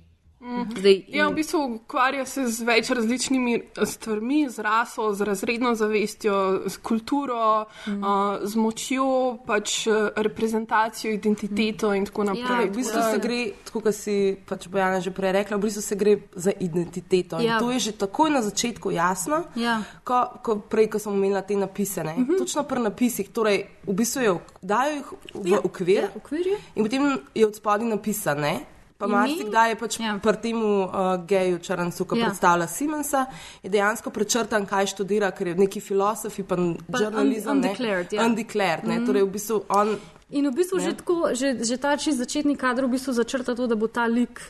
[0.73, 6.35] Zdaj, Ja, v bistvu ukvarja se z več različnimi stvarmi, z raso, z razredno zavestjo,
[6.67, 7.99] s kulturo, Mhm.
[7.99, 8.11] uh,
[8.43, 9.07] z močjo,
[9.47, 12.43] pač eh, reprezentacijo, identiteto in tako naprej.
[12.59, 15.83] Ja, v bistvu se gre, tako kot si pač Bojana že prej rekla, v bistvu
[15.83, 17.39] se gre za identiteto.
[17.39, 17.55] Ja.
[17.55, 19.83] In to je že takoj na začetku jasno, Ja.
[20.03, 22.01] ko, ko prej, ko sem omenila te napise.
[22.01, 22.39] Uh -huh.
[22.39, 26.59] Točno pri napisih, torej v bistvu jo dajo jih v Ja, okvir ja, okvir je.
[26.75, 27.03] in potem
[27.35, 28.72] je od spodaj napisane.
[29.03, 30.15] Pa marsikdaj je pač ja.
[30.17, 30.88] pri tem uh,
[31.25, 32.21] geju črncu, ki Ja.
[32.21, 32.27] ja.
[32.27, 33.27] predstavlja Simonsa,
[33.59, 37.51] je dejansko prečrtan, kaj študira, ker je neki filozofi, pa žurnalizem.
[37.51, 38.23] un- undeclared, ja.
[38.23, 38.97] Undeclared, ne.
[38.97, 39.07] Mhm.
[39.07, 39.97] Torej, v bistvu on
[40.33, 40.85] In v bistvu Ne.
[40.85, 44.07] že, tako, že, že ta čist začetni kader v bistvu začrta to, da bo ta
[44.09, 44.41] lik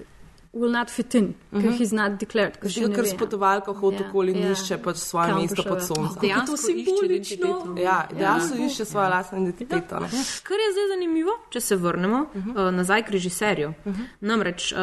[0.53, 1.79] will not fit in, ker Mhm.
[1.79, 2.55] he's not declared.
[2.57, 3.19] ne ker ve, s ne.
[3.19, 4.51] potovalko hodi Ja, okoli in ja.
[4.53, 5.85] išče pač svoje Kam mesto pod ja.
[5.85, 6.15] soncem.
[6.15, 7.77] Kako je to simbolično.
[7.79, 8.67] Ja, dejansko Ja.
[8.67, 9.95] išče svojo lastno identiteto.
[9.97, 10.09] ne.
[10.43, 12.51] Kar je zdaj zanimivo, če se vrnemo uh Mhm.
[12.51, 12.69] -huh.
[12.69, 13.69] uh, nazaj k režiserju.
[13.85, 14.05] Uh -huh.
[14.21, 14.79] Namreč, uh,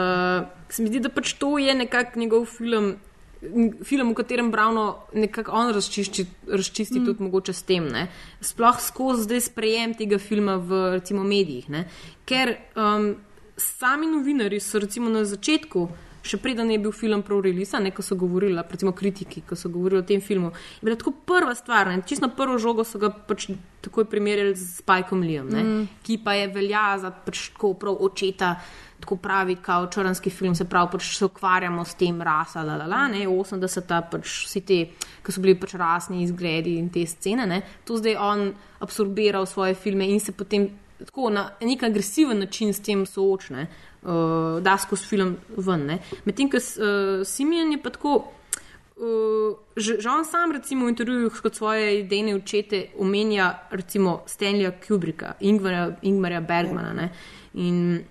[0.70, 2.96] se mi zdi, da pač to je nekako njegov film.
[3.84, 7.06] Film, v katerem Browno nekako on razčišči, razčisti mm.
[7.06, 8.08] tudi mogoče s tem, ne?
[8.42, 11.70] sploh skozi zdaj sprejem tega filma v recimo medijih.
[11.70, 11.88] Ne?
[12.26, 13.16] Ker um,
[13.60, 18.04] sami novinari so recimo na začetku, še preden je bil film prav release, ne ko
[18.04, 21.88] so govorili, recimo kritiki, ko so govorili o tem filmu, je bila tako prva stvar,
[21.88, 22.02] ne?
[22.06, 23.48] čisto na prvo žogo so ga pač
[23.82, 25.88] takoj primerjali z Spajkom Lijem, Mm.
[26.04, 28.56] ki pa je velja za pač tako prav očeta.
[29.00, 32.86] Tako pravi, kot črnski film, se pravi, pač se ukvarjamo s tem, rasa, la, la,
[32.86, 34.80] la, ne, 80-ta, pač vsi ti,
[35.24, 38.44] ki so bili pač rasni izgledi in te scene, ne, to zdaj on
[38.84, 40.68] absorbira v svoje filme in se potem
[41.06, 43.68] tako na nek agresiven način s tem soočne,
[44.02, 44.10] uh,
[44.62, 46.00] da skozi film ven.
[46.26, 48.18] Medtem ko uh, Simeon je pa tako.
[49.00, 54.74] Uh, že, že on sam, recimo, v intervjujih kot svoje idejne očete omenja, recimo, Stanleya
[54.76, 56.94] Kubricka, Ingmarja, Ingmarja Bergmana.
[56.94, 57.12] Ne?
[57.54, 58.04] In,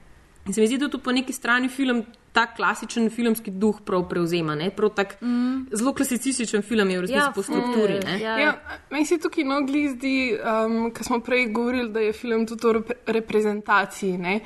[0.47, 2.07] in se mi zdi, da tu po neki strani film
[2.39, 4.55] ta klasičen filmski duh prav prevzema.
[4.55, 4.71] ne.
[4.71, 5.67] Prav tak mm.
[5.73, 7.99] zelo klasicističen film je v resnici Ja, po strukturi.
[8.05, 8.21] ne.
[8.23, 8.39] ja.
[8.39, 8.53] Ja,
[8.91, 12.73] meni se tukaj nogli zdi, um, ko smo prej govorili, da je film tudi o
[12.73, 14.19] rep reprezentaciji.
[14.19, 14.41] ne.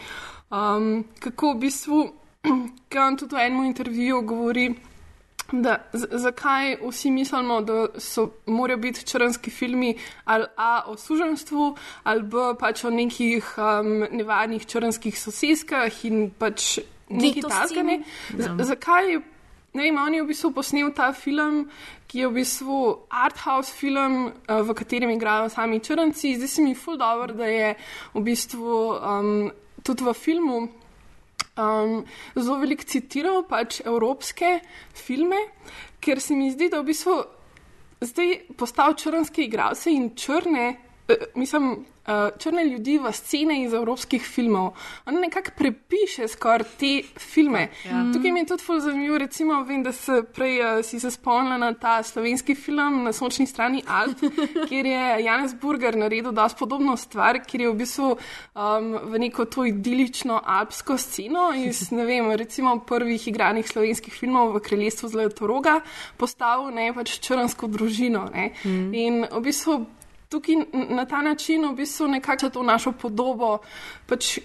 [0.51, 2.01] Um, kako v bistvu,
[2.89, 4.71] ki on tudi v enem intervjuju govori,
[5.53, 12.23] da zakaj vsi mislimo, da so, morajo biti črnski filmi ali A o suženstvu, ali
[12.23, 16.79] B pač o nekih um, nevarnih črnskih soseskah in pač
[17.13, 17.83] nekaj takega.
[17.83, 18.01] ne.
[18.39, 18.57] Ja.
[18.65, 19.21] Zakaj
[19.73, 21.63] Ne vem, on je v bistvu posnel ta film,
[22.05, 26.37] ki je v bistvu arthouse film, eh, v katerem igrajo sami črnci.
[26.37, 27.75] Zdi se mi ful dobro, da je
[28.13, 29.49] v bistvu um,
[29.81, 30.69] tudi v filmu
[31.57, 32.05] um,
[32.37, 34.61] zelo veliko citiral pač evropske
[34.93, 35.41] filme,
[36.05, 37.17] ker se mi zdi, da v bistvu
[38.05, 40.77] zdaj postal črnske igralce in črne,
[41.35, 44.73] mislim, eh, črne ljudi v scene iz evropskih filmov.
[45.07, 47.69] On nekako prepiše skoraj te filme.
[47.85, 48.05] Ja.
[48.15, 51.59] Tukaj mi je tudi ful zanimivo, recimo, vem, da se prej uh, si se spomnila
[51.59, 54.19] na ta slovenski film na sončni strani Alp,
[54.69, 59.45] kjer je Janez Burger naredil dosti podobno stvar, kjer je v bistvu um, v neko
[59.45, 65.81] to idilično alpsko sceno iz, ne vem, recimo prvih igranih slovenskih filmov v kraljestvu Zlatoroga
[66.17, 68.29] postavil ne pač črnsko družino.
[68.35, 68.53] Ne.
[68.65, 68.95] Mm.
[68.95, 69.87] In v bistvu
[70.33, 73.59] tukaj na ta način v bistvu nekako to našo podobo,
[74.07, 74.39] pač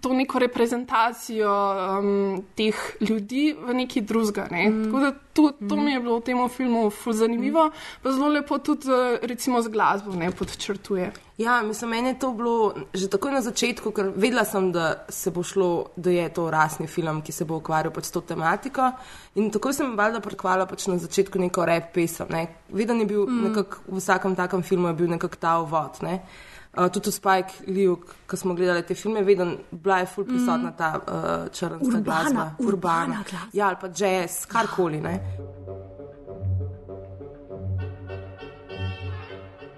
[0.00, 1.52] to neko reprezentacijo
[2.00, 4.48] um, teh ljudi v neki drugega.
[4.50, 4.68] Ne?
[4.68, 4.84] Mm.
[4.84, 7.70] Tako da to, to mi je bilo v tem filmu zanimivo,
[8.02, 11.12] pa zelo lepo tudi eh, recimo z glasbo ne podčrtuje.
[11.38, 15.30] Ja, mislim, meni je to bilo že takoj na začetku, ker vedela sem, da se
[15.30, 18.90] bo šlo, da je to rasni film, ki se bo ukvarjal pač s to tematiko.
[19.38, 22.26] In takoj sem valjda prekvala pač na začetku neko rap pesem.
[22.34, 22.46] Ne.
[22.68, 23.48] Veden je bil mm.
[23.48, 26.02] nekako v vsakem takem filmu, je bil nekako ta uvod.
[26.02, 26.18] Ne.
[26.18, 26.57] Uh,
[26.92, 30.90] tudi v Spike Lee, ko smo gledali te filme, vedno bila je ful prisotna ta
[30.98, 33.50] uh, črnska Urbana, glasba, urbana glasba.
[33.52, 35.00] Ja, ali pa jazz, karkoli.
[35.00, 35.20] Ne.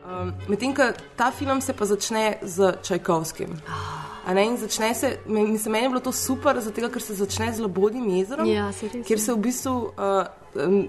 [0.04, 3.56] Um, Medtem, ko ta film se pa začne z Čajkovskim.
[4.26, 7.52] A Ne, in začne se, mislim, meni je bilo to super, zato ker se začne
[7.52, 10.26] z Lobodnim jezerom, Ja, res, kjer se v bistvu, uh,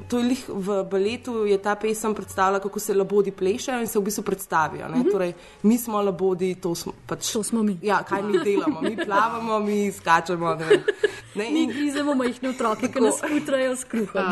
[0.07, 3.99] to je lih v baletu, je ta pesem predstavlja, kako se labodi plešejo in se
[3.99, 4.89] v bistvu predstavijo.
[4.89, 4.97] Mhm.
[4.97, 5.11] Mm -hmm.
[5.11, 7.77] torej, mi smo labodi, to smo, pač, to smo mi.
[7.81, 8.81] Ja, kaj mi delamo?
[8.81, 10.55] Mi plavamo, mi skačemo.
[10.55, 10.83] Ne, vem.
[11.35, 14.23] ne, Mi grizemo majhne otroke, ki nas putrajo s kruhom.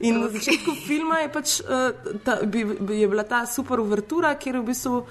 [0.00, 4.34] In na začetku filma je, pač, uh, ta, bi, bi, je bila ta super uvertura,
[4.34, 5.06] kjer je v bistvu uh,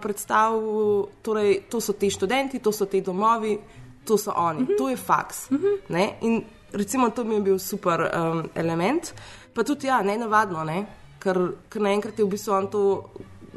[0.00, 3.58] predstavil, torej, to so ti študenti, to so ti domovi,
[4.04, 4.78] to so oni, mm -hmm.
[4.78, 5.50] to je faks.
[5.50, 6.12] Mm -hmm.
[6.20, 9.12] In recimo to mi je bil super um, element.
[9.54, 10.86] Pa tudi, ja, ne navadno, ne?
[11.20, 12.82] ker, ker naenkrat je v bistvu on to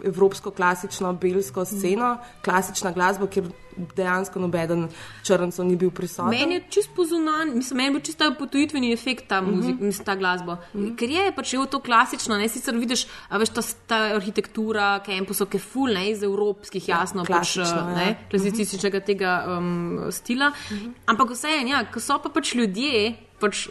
[0.03, 3.47] evropsko, klasično, belsko sceno, klasična glasba, kjer
[3.95, 4.87] dejansko nobeden
[5.23, 6.29] črncev ni bil prisoten.
[6.29, 9.63] Meni je čist pozunan, mislim, meni je bil čist ta potujitveni efekt ta, muzik, uh
[9.63, 9.83] Mhm.
[9.83, 9.85] -huh.
[9.85, 10.53] mislim, ta glasba.
[10.73, 10.95] Uh -huh.
[10.95, 15.47] Ker je pač je to klasično, ne sicer vidiš, a veš, ta, ta arhitektura, kampusov,
[15.47, 17.95] ki je full, ne iz evropskih, jasno, pač, klasično, ja.
[17.95, 20.47] ne, klasističnega tega um, stila.
[20.47, 20.91] Uh -huh.
[21.05, 23.65] Ampak vseeno, ja, ko so pa pač ljudje, pač,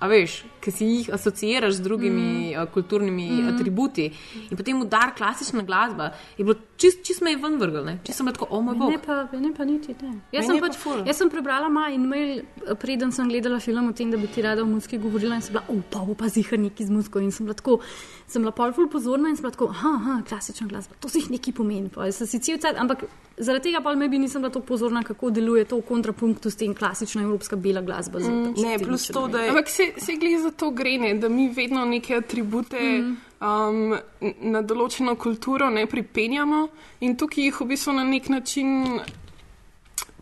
[0.00, 3.40] a veš, ki si jih asociiraš z drugimi uh, kulturnimi Mhm.
[3.42, 4.06] uh, atributi
[4.50, 8.18] in potem udar klasična glasba, je bilo čist, čist me je ven vrgel, ne, čist
[8.22, 8.90] sem tako, o moj bog.
[8.94, 10.14] Ne pa, ne pa niti ne.
[10.32, 11.04] Jaz sem, pa pač, ful.
[11.04, 12.42] jaz sem prebrala maj in mail,
[12.80, 15.52] preden sem gledala film o tem, da bi ti rada o muziki govorila in sem
[15.52, 17.80] bila, oh, pa bo pa zihar neki z muziko in sem bila tako,
[18.26, 21.30] sem bila pol pozorna in sem bila tako, aha, aha klasična glasba, to si jih
[21.36, 23.04] neki pomeni, pa sem si cel cel, ampak
[23.40, 26.74] zaradi tega pa maybe nisem bila tako pozorna, kako deluje to v kontrapunktu s tem
[26.74, 28.20] klasična evropska bela glasba.
[28.20, 30.98] z Mm, pač ne, plus to, da je- Ampak se, se glede za to gre,
[30.98, 33.16] ne, da mi vedno neke atribute mm.
[33.40, 33.96] um,
[34.42, 36.68] na določeno kulturo ne pripenjamo
[37.00, 39.00] in tukaj jih v bistvu na nek način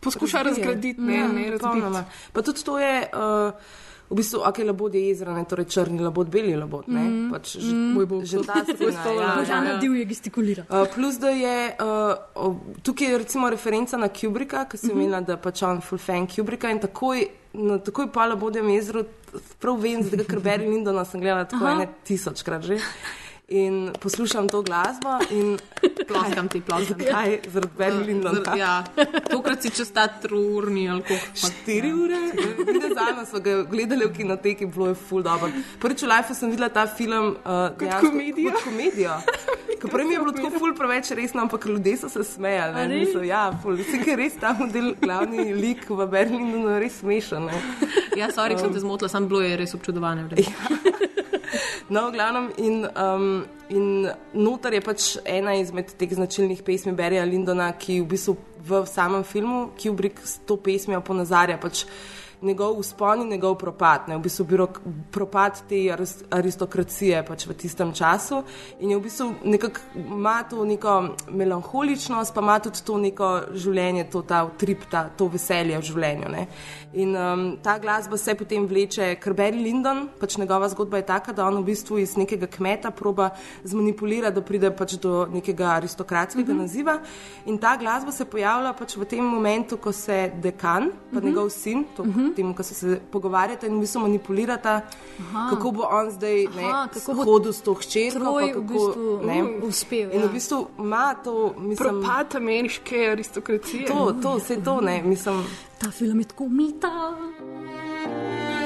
[0.00, 0.64] poskuša Razbije.
[0.64, 2.04] razgraditi, ne, Ja, ne razbiti.
[2.32, 3.10] Pa tudi to je.
[3.12, 3.52] Uh,
[4.10, 6.88] V bistvu, ok, labod je jezera, ne, torej črni labod, beli labod.
[6.88, 7.30] Ne, Mhm.
[7.30, 9.04] pač že, moj bog, že ta scena.
[9.04, 9.76] ja, Božana ja, ja.
[9.76, 10.64] divje gestikulira.
[10.64, 14.98] Uh, plus, da je uh, tukaj je recimo referenca na Kubricka, ki sem Mhm.
[14.98, 17.20] imela, da je pač on full fan Kubricka in takoj,
[17.52, 19.04] na, takoj pa labodem jezeru,
[19.58, 21.78] prav vem, zato ker Barry Lindona sem gledala tako Aha.
[21.78, 22.80] ne tisočkrat že.
[23.48, 25.56] In poslušam to glasbo in
[26.08, 26.98] Ploskam ti, ploskam.
[26.98, 27.38] Zakaj?
[27.46, 28.40] Zaradi Barry Lindona.
[28.42, 28.84] Zar- Ja,
[29.30, 31.20] tokrat si čez ta trurni ali kako.
[31.34, 32.20] Štiri ure,
[32.72, 35.48] ne zadnjo smo ga gledali v kinoteki, bilo je full dobro.
[35.78, 38.50] Prvič v lifeu sem videla ta film uh, dejansko komedijo?
[38.50, 39.16] Kot komedijo.
[39.80, 42.88] Ker prej mi je bilo tako ful preveč resno, ampak ljudje so se smejali.
[42.90, 43.76] Mislim, ja, ful.
[43.78, 47.46] Ker je res ta model, glavni lik v Berlinu, je res smešen.
[47.46, 47.60] Ne?
[48.16, 50.24] Ja, sorry, um, sem te zmotila, sam bilo je res občudovanje.
[50.24, 51.07] vredno.
[51.88, 57.24] No, v glavnem, in, um, in notar je pač ena izmed teh značilnih pesmi Berija
[57.24, 58.36] Lindona, ki v bistvu
[58.68, 61.86] v samem filmu Kubrick s to pesmijo ponazarja pač
[62.42, 67.54] njegov uspon in njegov propad, ne, v bistvu birok, propad te aris- aristokracije pač v
[67.54, 68.42] tistem času.
[68.80, 74.04] In je v bistvu nekako ima to neko melankoličnost, pa ima tudi to neko življenje,
[74.10, 76.28] to ta utrip, ta, to veselje v življenju.
[76.28, 76.46] Ne.
[76.92, 81.32] In um, ta glasba se potem vleče, ker Barry Lyndon, pač njegova zgodba je taka,
[81.32, 83.30] da on v bistvu iz nekega kmeta proba
[83.64, 86.62] zmanipulirati, da pride pač do nekega aristokratskega mm -hmm.
[86.62, 86.98] naziva.
[87.46, 91.24] In ta glasba se pojavlja pač v tem momentu, ko se dekan, pa mm -hmm.
[91.24, 92.27] njegov sin, to, mm -hmm.
[92.34, 94.80] Tem, ko se, se pogovarjata in v bistvu manipulirata,
[95.20, 95.48] Aha.
[95.50, 98.18] kako bo on zdaj ne, Aha, kako bo hodil s to hčerko.
[98.18, 100.26] Troj pa v kako, bistvu, ne, uh, uspel, In ja.
[100.26, 103.86] v bistvu ima to, mislim, Propad ameriške aristokracije.
[103.86, 105.44] to, to, vse to, ne, mislim.
[105.78, 106.92] Ta film je tako mita.
[107.18, 108.57] Mislim,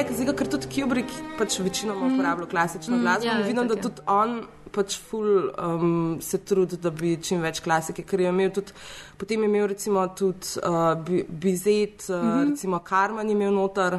[0.00, 3.26] je, zdaj, ker tudi Kubrick pač večinoma uporablja klasično Mm, glasbo.
[3.26, 3.82] ja, vidim, da itak, ja.
[3.82, 4.38] tudi on
[4.70, 8.72] pač ful um, se trudi, da bi čim več klasike, ker je imel tudi,
[9.16, 12.50] potem je imel recimo tudi uh, Bi- Bizet, uh, Mhm.
[12.50, 13.98] recimo Karman je imel noter.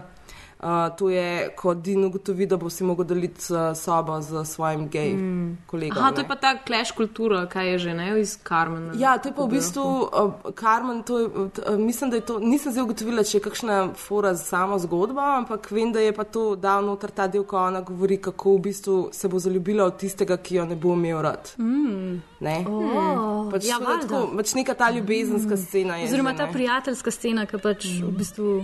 [0.60, 4.90] Uh, to je, ko Din ugotovi, da bo si mogel deliti uh, sobo z svojim
[4.92, 5.58] gej mm.
[5.66, 6.04] kolegom.
[6.04, 6.24] Aha, to ne.
[6.24, 8.92] je pa ta clash kultura, kaj je že, ne, iz Carmena.
[9.00, 12.40] Ja, to je pa v bistvu, uh, Carmen, to je, uh, mislim, da je to,
[12.44, 16.26] nisem zdaj ugotovila, če je kakšna fora z samo zgodbo, ampak vem, da je pa
[16.28, 19.96] to dal noter ta del, ko ona govori, kako v bistvu se bo zaljubila od
[19.96, 21.54] tistega, ki jo ne bo imel rad.
[21.56, 22.20] Mm.
[22.44, 22.58] Ne?
[22.68, 26.12] Oh, Pač, ja, to tako, pač neka ta ljubezenska scena je.
[26.12, 28.58] Oziroma že, ta prijateljska scena, ki pač v bistvu.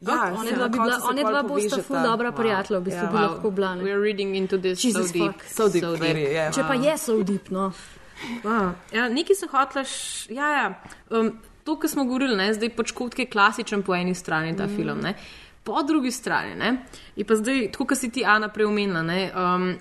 [0.00, 3.10] Ja, one dva bi bila, one dva bosta ful dobra prijatelja, v bistvu Ja.
[3.10, 3.22] bi Wow.
[3.22, 3.74] lahko bila.
[3.74, 3.82] ne.
[3.82, 5.32] We're reading into this Jesus so deep.
[5.32, 5.42] fuck.
[5.44, 6.54] So deep, very, yeah.
[6.54, 7.72] Če pa je so deep, no.
[8.44, 8.72] Wow.
[8.92, 9.90] Ja, nekaj se hotlaš.
[10.30, 10.82] Ja, ja.
[11.10, 14.66] Um, to, kar smo govorili, ne, zdaj pač kot je klasičen po eni strani ta
[14.66, 14.76] mm.
[14.76, 15.00] film.
[15.00, 15.14] Ne.
[15.64, 16.76] Po drugi strani ne,
[17.16, 19.76] je pa zdaj, tako kot si ti Ana preomenila, ne, um,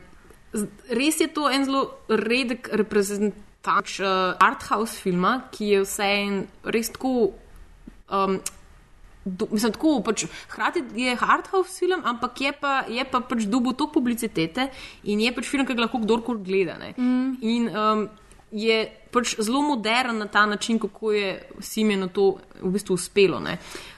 [0.90, 6.90] res je to en zelo redek reprezentanč uh, arthouse filma, ki je vse en res
[6.90, 7.34] tako.
[8.10, 8.40] Um,
[9.28, 13.74] Do, mislim, tako, pač, hkrati je hardhouse film, ampak je pa, je pa pač dobil
[13.74, 14.70] toliko publicitete
[15.04, 16.78] in je pač film, ki ga lahko kdorkoli gleda.
[16.80, 16.94] ne.
[16.96, 17.34] Mm.
[17.42, 18.06] In um,
[18.52, 18.78] je
[19.12, 23.40] pač zelo moderen na ta način, kako je Simenu to v bistvu uspelo.
[23.44, 23.58] ne.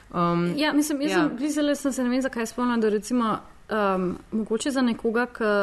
[0.10, 1.18] Um, Ja, mislim, jaz ja.
[1.18, 1.28] ja.
[1.28, 3.38] sem gledala, sem se ne vem, zakaj spomnila, da recimo
[3.70, 5.54] um, mogoče za nekoga, ki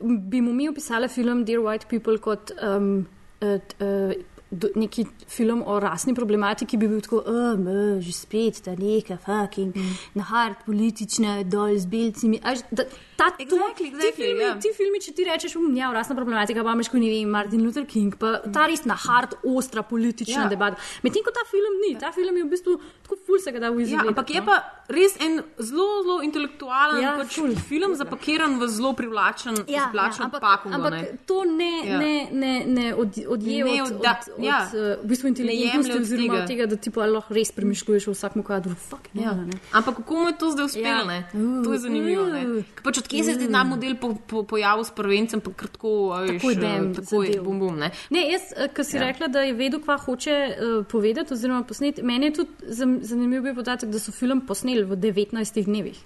[0.00, 3.06] bi mu mi opisali film Dear White People kot um,
[3.40, 3.48] uh,
[3.80, 4.12] uh,
[4.50, 9.16] do- neki film o rasni problematiki, bi bil tako, oh, mö, že spet ta neka
[9.18, 9.94] fucking mm.
[10.14, 12.40] nahard politična dol z belcimi.
[12.40, 12.84] A, že- da,
[13.16, 14.54] ta, Exactly, to, ti, exactly, filmi, ja.
[14.56, 17.60] ti filmi, če ti rečeš, um, ja, rasna problematika, pa imaš, ko ne vem, Martin
[17.60, 20.42] Luther King, pa ta res nahard, ostra politična Ja.
[20.42, 20.48] ja.
[20.48, 20.76] debata.
[21.02, 23.70] Medtem ko ta film ni, ta film je v bistvu tako ful se ga da
[23.70, 24.08] v Ja, izvedeti.
[24.08, 24.56] ampak je pa
[24.88, 27.54] res en zelo, zelo intelektualen Ja, pač ful.
[27.58, 30.76] film, zapakiran v zelo privlačen, Ja, ja, ampak, pakungo.
[30.76, 31.18] ampak ne.
[31.26, 31.92] to ne, Ja.
[31.92, 31.98] ja.
[31.98, 34.58] ne, ne, ne od, odje Ne od, odda- od, od, ja.
[34.62, 36.38] od uh, v bistvu Ne inteligentnosti oziroma tega.
[36.38, 38.74] od tega, da ti pa lahko res premišljuješ v vsakem kadru.
[38.74, 39.32] Fuck, Ja.
[39.32, 39.58] ne, ne.
[39.72, 41.02] Ampak kako mu je to zdaj uspelo?
[41.04, 41.14] Ja.
[41.14, 41.62] Ja.
[41.64, 42.26] To je zanimivo.
[42.26, 42.42] ne.
[42.70, 45.68] Ker Pač odkje se je zdaj ta model po, po, pojavil s prvencem, pa kar
[45.68, 47.74] tako, a veš, Takoj bam, eh, takoj bum bum.
[47.76, 47.90] Ne.
[48.08, 49.02] Ne, jaz, ki si Ja.
[49.02, 49.08] ja.
[49.08, 53.42] rekla, da je vedel, kva hoče uh, povedati, oziroma posneti, meni je tudi zan- zanimiv
[53.42, 55.98] bil podatek, da so film posneli v 19 dnevih.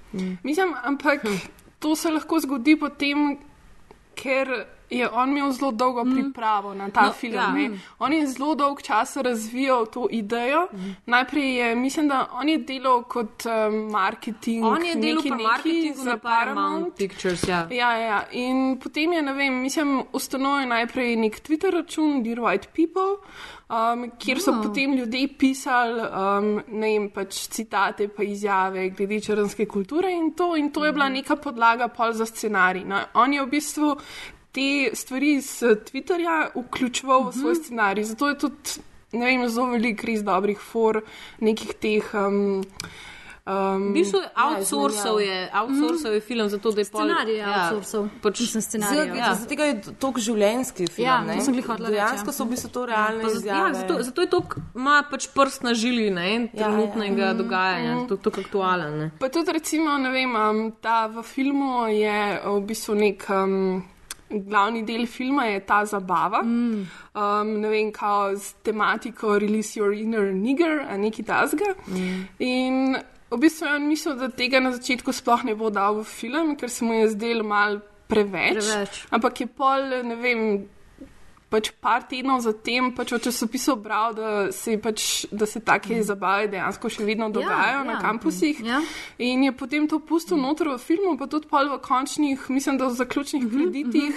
[0.43, 1.27] Mislim, ampak
[1.79, 3.37] to se lahko zgodi potem,
[4.15, 4.49] ker
[4.93, 6.13] je on imel zelo dolgo mm.
[6.15, 7.35] pripravo na ta No, no, film.
[7.35, 7.55] ja.
[7.59, 7.71] Ja.
[7.99, 10.67] On je zelo dolg čas razvijal to idejo.
[10.73, 10.97] Mm.
[11.07, 14.65] Najprej je, mislim, da on je delal kot um, marketing.
[14.65, 17.49] On je delal neki marketingu za Paramount Pictures.
[17.49, 17.67] Ja.
[17.71, 18.23] Ja, ja.
[18.33, 23.17] In potem je, ne vem, mislim, ustanovil najprej nek Twitter račun, Dear White People,
[23.69, 24.59] um, kjer so Oh.
[24.59, 24.63] oh.
[24.63, 30.57] potem ljudje pisali, um, ne vem, pač citate, pa izjave glede črnske kulture in to.
[30.57, 32.85] In to je bila neka podlaga pol za scenarij.
[32.85, 33.97] No, on je v bistvu
[34.53, 38.05] te stvari iz Twitterja vključeval v svoj scenarij.
[38.05, 38.81] Zato je tudi,
[39.13, 41.03] ne vem, zelo veliko res dobrih for
[41.41, 42.15] nekih teh.
[42.15, 42.63] Um,
[43.43, 47.49] Um, V bistvu je outsourcal je, outsourcal je film, zato da je pol- Scenarij ja,
[47.73, 48.09] outsourcal.
[48.23, 49.25] Pač, Mislim, scenarij je ja.
[49.25, 51.07] Zaradi tega je toliko življenjski film.
[51.07, 51.35] Ja, ne?
[51.35, 52.05] to sem glih hotela reči, ja.
[52.07, 53.75] Dejansko so v bistvu to realne Pa zato, ja, izjave.
[53.75, 54.41] zato, zato je to,
[54.77, 57.33] ima pač prst na žili ne, Ja, trenutnega ja.
[57.35, 58.99] dogajanja, to je tako aktualen.
[58.99, 59.11] Ne.
[59.19, 63.27] Pa tudi, recimo, ne vem, um, ta v filmu je v bistvu nek.
[63.29, 63.83] Um,
[64.33, 66.87] Glavni del filma je ta zabava, mm.
[67.15, 71.75] um, ne vem, kao z tematiko Release Your Inner Nigger, a neki tasga.
[71.87, 72.21] Mm.
[72.39, 72.97] In
[73.31, 76.55] v bistvu je on mislil, da tega na začetku sploh ne bo dal v film,
[76.57, 78.61] ker se mu je zdel mal preveč.
[78.61, 79.03] Preveč.
[79.11, 80.43] Ampak je pol, ne vem,
[81.53, 86.03] pač par tednov zatem pač v časopisu bral, da se, pač, da se take mm.
[86.03, 88.01] zabave dejansko še vedno dogajajo ja, na ja.
[88.01, 88.57] kampusih.
[88.63, 88.81] Ja.
[89.21, 92.89] In je potem to pustil noter v filmu, pa tudi pol v končnih, mislim, da
[92.89, 94.15] v zaključnih Mhm, kreditih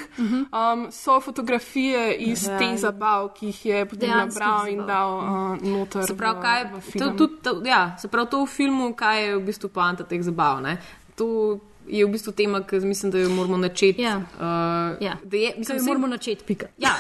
[0.50, 2.58] um, so fotografije iz Ja.
[2.58, 4.88] teh zabav, ki jih je potem Dejanskih nabral in zabav.
[4.88, 6.04] dal uh, noter.
[6.04, 7.18] Se pravi, v- kaj, v to, film.
[7.18, 10.62] tudi, to, ja, se pravi, to v filmu, kaj je v bistvu poanta teh zabav.
[10.62, 10.78] Ne?
[11.16, 14.02] To je v bistvu tema, ki mislim, da jo moramo načeti.
[14.02, 14.18] Ja.
[14.18, 15.18] Uh, Ja.
[15.24, 16.68] da je, Mislim, mislim, moramo načeti, pika.
[16.78, 16.96] Ja,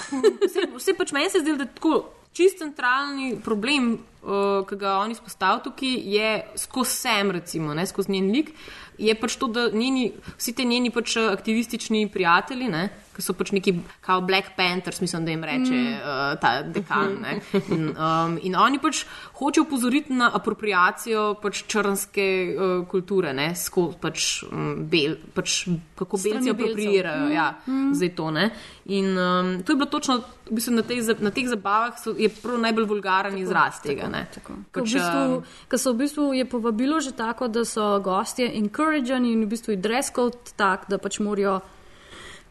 [0.46, 2.04] vse, vse pač meni se zdi, da je tako
[2.36, 3.94] čist centralni problem,
[4.24, 8.52] uh, ki ga on izpostavlja tukaj, je skozi sem, recimo, ne, skozi njen lik.
[8.98, 13.34] Je pač to, da njeni, vsi ti njeni pač eh, aktivistični prijatelji, ne, ki so
[13.38, 13.76] pač neki
[14.06, 15.94] kao Black Panthers, mislim, da jim reče mm.
[15.96, 17.16] uh, ta dekan.
[17.22, 17.40] Ne,
[17.72, 19.06] in, um, in oni pač
[19.40, 25.64] hočejo upozoriti na apropriacijo pač črnske uh, kulture, ne, skozi pač, um, bel, pač
[25.96, 26.56] kako belci belcev.
[26.56, 27.30] aproprijirajo.
[27.34, 27.50] Ja,
[27.94, 28.32] zdaj to.
[28.36, 28.50] Ne?
[28.86, 32.30] In um, to je bilo točno v bistvu, na, tej, na teh zabavah, so, je
[32.30, 34.10] prav najbolj vulgaren izraz tega.
[34.12, 34.28] ne.
[34.46, 37.98] Ko v Pač, bistvu, um, ko so v bistvu je povabilo že tako, da so
[38.04, 41.62] gostje encourageni in v bistvu je dress code tak, da pač morajo,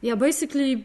[0.04, 0.76] ja, basically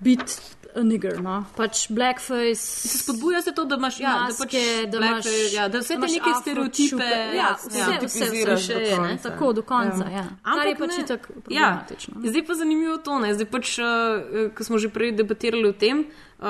[0.00, 0.32] biti
[0.72, 1.44] a nigger, no.
[1.52, 2.54] Pač blackface.
[2.56, 5.78] Se spodbuja se to, da imaš, ja, da pač maske, da imaš, blackface, ja, da
[5.78, 7.04] vse te imaš neke afro stereotipe, čupe.
[7.04, 7.88] ja, Ja, vse, ja.
[7.98, 10.22] vse, vse, še do je, ne, tako do konca, ja.
[10.22, 12.14] Je Ampak pač ne- itak Ja, problematično.
[12.16, 12.24] no.
[12.26, 13.34] zdaj pa zanimivo to, ne?
[13.34, 13.86] zdaj pač, uh,
[14.50, 16.06] ko smo že prej debatirali o tem,
[16.38, 16.44] uh,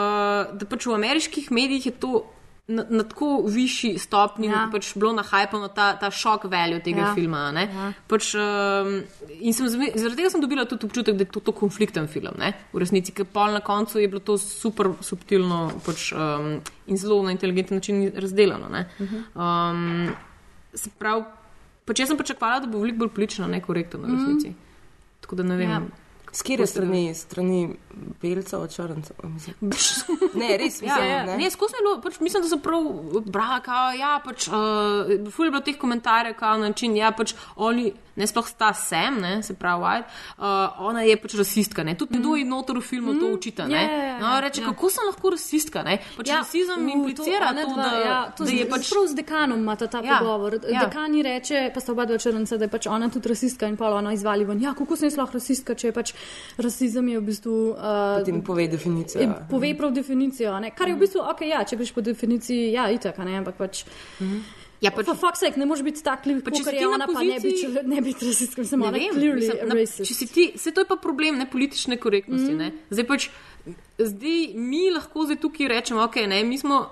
[0.53, 2.23] da pač v ameriških medijih je to
[2.69, 4.53] na, na tako višji stopni, Ja.
[4.53, 4.67] ja.
[4.67, 7.15] da pač bilo nahajpano ta, ta šok value tega Ja.
[7.15, 7.51] filma.
[7.53, 7.63] ne.
[7.67, 7.93] Ja.
[8.09, 9.03] Pač, um,
[9.41, 12.33] in sem, zaradi tega sem dobila tudi občutek, da je to, to konflikten film.
[12.39, 12.53] Ne?
[12.73, 17.23] V resnici, ker pol na koncu je bilo to super subtilno pač, um, in zelo
[17.23, 18.69] na inteligenten način razdelano.
[18.69, 18.87] ne.
[19.35, 20.13] Um,
[20.75, 21.25] se pravi,
[21.85, 24.55] pač jaz sem pričakovala, da bo veliko bolj politično nekorektno na resnici.
[25.21, 25.71] Tako da ne vem.
[25.71, 25.83] Ja.
[26.33, 27.75] S kjer je strani, strani
[28.23, 29.17] belcev, črncev?
[29.23, 29.73] mislim?
[30.43, 31.37] Ne, res Ja, mislim, ja, ne.
[31.37, 32.87] ne, skozi je bilo, pač, mislim, da so prav
[33.27, 34.55] brali, kao, ja, pač, uh,
[35.31, 39.21] ful je bilo teh komentarjev, kao na način, ja, pač oni, ne sploh sta sem,
[39.21, 40.45] ne, se pravi, White, uh,
[40.81, 42.49] ona je pač rasistka, ne, tudi nekdo mm.
[42.49, 43.21] notor v filmu mm.
[43.21, 43.77] to učita, ne.
[43.77, 44.67] Ja, ja, ja, no, reče, ja.
[44.67, 48.19] kako sem lahko rasistka, ne, pač ja, rasizem v- implicira ona to, dva, da, ja,
[48.31, 48.91] to da je pač.
[48.93, 50.59] Prav z dekanom imata ta Ja, pogovor.
[50.69, 50.85] ja.
[50.85, 53.77] Dekan ji reče, pa sta oba dva črnca, da je pač ona tudi rasistka in
[53.77, 54.61] pa ona izvali ven.
[54.61, 56.13] Ja, kako sem jaz lahko rasistka, če je pač
[56.59, 57.57] rasizem je v bistvu.
[57.83, 59.21] Uh, Potem pove definicijo.
[59.21, 60.55] In pove prav definicijo.
[60.61, 60.71] Ne?
[60.71, 63.57] Kar je v bistvu, ok, ja, če greš po definiciji, ja, itak, a ne, ampak
[63.57, 63.83] pač.
[64.79, 66.83] Ja, pač, For fuck's sake, ne moreš biti takljiv, Pa pa če če si je
[66.83, 69.75] na ona, pa ne biti poziciji- ne biti rasistka, sem Ne ona clearly mislim, na-
[69.75, 70.07] racist.
[70.07, 72.51] Če si ti, vse to je pa problem ne, politične korektnosti.
[72.51, 72.59] Mm.
[72.59, 72.73] Ne.
[72.91, 73.29] Zdaj pač,
[73.99, 76.87] zdaj mi lahko zdaj tukaj rečemo, ok, ne, mi smo.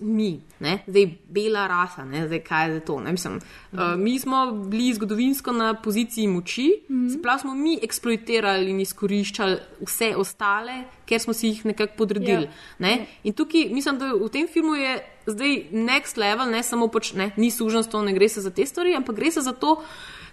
[0.00, 2.96] Mi, ne, zdaj bela rasa, ne, zdaj kaj je to.
[3.00, 3.78] Ne, mislim, mm.
[3.78, 7.08] uh, mi smo bili zgodovinsko na poziciji moči, mm.
[7.08, 9.56] se pravi, smo mi eksploitirali in izkoriščali
[9.86, 12.50] vse ostale, ker smo si jih nekako podredili.
[12.50, 12.50] Ja.
[12.78, 13.06] Ne.
[13.22, 17.30] In tukaj mislim, da v tem filmu je zdaj next level, ne samo pač, ne,
[17.36, 19.78] ni suženstvo, ne gre se za te stvari, ampak gre se za to,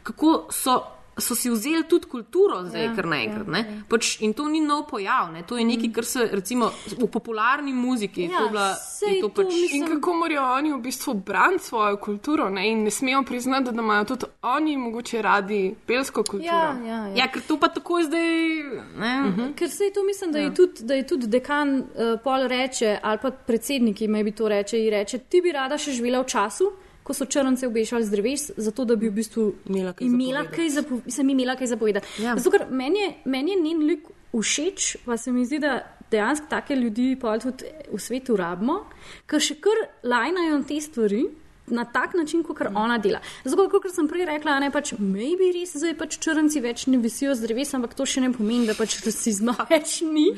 [0.04, 0.82] kako so.
[1.18, 3.47] So si vzeli tudi kulturo, zdaj Ja, kar naenkrat.
[3.47, 5.43] ja, Ja, pač, in to ni nov pojav, ne?
[5.43, 8.22] to je nekaj, kar se recimo v popularni muziki.
[8.22, 11.97] Ja, to bila, to to pač, mislim- In kako morajo oni v bistvu braniti svojo
[11.97, 12.70] kulturo ne?
[12.72, 16.45] in ne smejo priznati, da imajo tudi oni mogoče radi belsko kulturo.
[16.45, 17.15] Ja, ja, ja.
[17.15, 18.28] ja, ker to pa tako zdaj.
[18.99, 19.53] Ne, uh -huh.
[19.55, 20.45] Ker se to, mislim, da, ja.
[20.45, 21.86] je tudi, da je tudi dekan uh,
[22.24, 25.91] pol reče, ali pa predsednik jim bi to reče, in reče, ti bi rada še
[25.91, 26.72] živela v času,
[27.08, 30.70] ko so črnce obešali z dreves, zato da bi v bistvu Imela kaj zapovedati.
[30.70, 32.08] zapo sem imela kaj zapovedati.
[32.20, 32.36] Ja.
[32.36, 35.80] Zato, ker meni je, meni je njen lik všeč, pa se mi zdi, da
[36.12, 38.82] dejansko take ljudi pol tudi v svetu rabimo,
[39.26, 41.24] ker še kar lajnajo te stvari.
[41.68, 43.20] Na tak način, kot ona dela.
[43.43, 47.36] Zato, kot sem prej rekla, ne pač, maybe res zdaj pač črnci več ne visijo
[47.36, 50.30] z dreves, ampak to še ne pomeni, da pač rasizma več ni.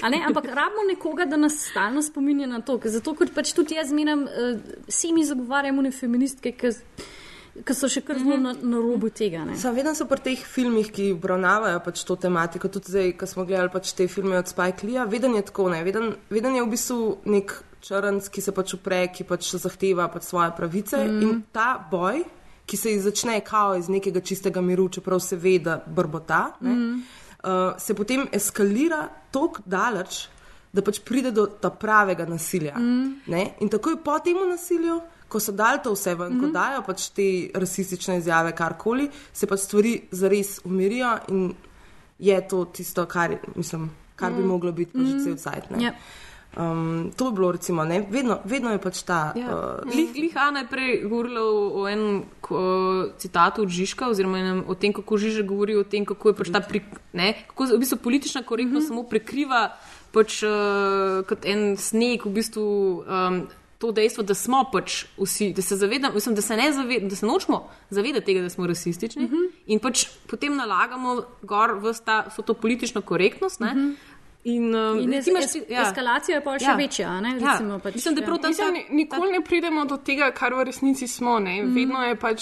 [0.00, 2.78] A Ne, ampak rabimo nekoga, da nas stalno spominja na to.
[2.80, 4.56] ker Zato, ker pač tudi jaz zmeram, uh,
[4.88, 9.44] vsi mi zagovarjamo ne feministke, ki so še kar zelo na, na robu tega.
[9.60, 13.46] Sam vedno so pri teh filmih, ki obravnavajo pač to tematiko, tudi zdaj, ko smo
[13.48, 16.70] gledali pač te filme od Spike Leeja, veden je tako, ne, veden, veden je v
[16.74, 21.22] bistvu nek črnc, ki se pač upre, ki pač zahteva pač svoje pravice mm.
[21.22, 22.24] in ta boj,
[22.66, 27.00] ki se začne kao iz nekega čistega miru, čeprav se ve, da brbota, ne, mm.
[27.44, 30.28] uh, se potem eskalira tako daleč,
[30.72, 32.76] da pač pride do ta pravega nasilja.
[32.78, 33.08] Mm.
[33.26, 33.46] Ne?
[33.60, 35.00] In takoj po temu nasilju,
[35.30, 36.46] ko so dali to vse ven, mm -hmm.
[36.46, 41.54] ko dajo pač te rasistične izjave, karkoli, se pač stvari zares umirijo in
[42.18, 44.46] je to tisto, kar, mislim, kar bi Mm.
[44.46, 45.24] moglo biti pač Mm.
[45.24, 45.64] cel cajt.
[45.80, 45.94] Ja.
[46.56, 48.06] Um, to je bilo, recimo, ne?
[48.10, 49.32] vedno, vedno je pač ta.
[49.38, 49.46] Ja.
[49.86, 52.58] Uh, Lih, lih Ana je prej govorila o, o enem ko,
[53.22, 56.50] citatu od Žižka, oziroma enem, o tem, kako Žižek govori o tem, kako je pač
[56.50, 56.82] ta pri,
[57.14, 59.04] ne, kako v bistvu politična korektnost mm -hmm.
[59.04, 59.76] samo prekriva
[60.10, 62.66] pač, uh, kot en sneg, v bistvu
[63.06, 63.46] um,
[63.80, 67.16] to dejstvo, da smo pač vsi, da se zavedamo, mislim, da se ne zavedamo, da
[67.16, 69.50] se nočemo zavedati tega, da smo rasistični mm -hmm.
[69.66, 73.60] in pač potem nalagamo gor vsta, vso to politično korektnost.
[73.60, 73.94] Ne, mm -hmm.
[74.42, 75.82] In, um, In es, imaš es, ja.
[75.82, 76.70] eskalacija je pa še Ja.
[76.70, 76.76] ja.
[76.76, 77.08] večja.
[77.08, 77.52] a Ne, Ja.
[77.52, 80.64] Recimo, pač, Mislim, da prav ta- Mislim, ni- nikoli ne pridemo do tega, kar v
[80.64, 81.38] resnici smo.
[81.38, 81.62] Ne?
[81.62, 81.74] Mhm.
[81.74, 82.40] Vedno je pač,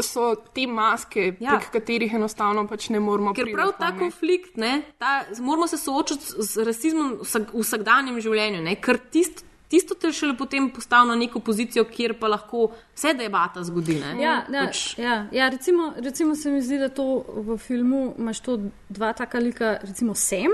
[0.00, 1.50] so te maske, Ja.
[1.52, 3.98] prek katerih enostavno pač ne moremo Ker priti prav ven, ta ne.
[3.98, 9.42] konflikt, ne, ta, moramo se soočiti z rasizmom vsak, v vsakdanjem življenju, ne, ker tisto.
[9.68, 13.96] Tisto te šele potem postavlja na neko pozicijo, kjer pa lahko vse debata zgodi.
[13.96, 14.12] Ne?
[14.16, 18.40] Ja, ja, Pač, ja, ja recimo, recimo se mi zdi, da to v filmu imaš
[18.40, 20.50] to dva taka lika, recimo Sem.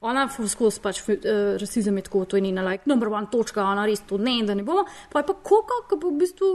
[0.00, 1.16] Ona skozi pač uh,
[1.58, 4.54] rasizem je tako, to je njena like, number one točka, ona res to ne, da
[4.54, 4.84] ne bomo.
[5.10, 6.50] Pa je pa koka, ki pa v bistvu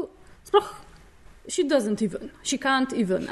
[0.48, 0.74] sploh.
[1.48, 3.28] She doesn't even, she can't even.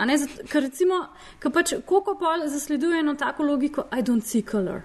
[0.52, 1.08] ker recimo,
[1.40, 4.84] ker pač koliko pa zasleduje eno tako logiko, I don't see color.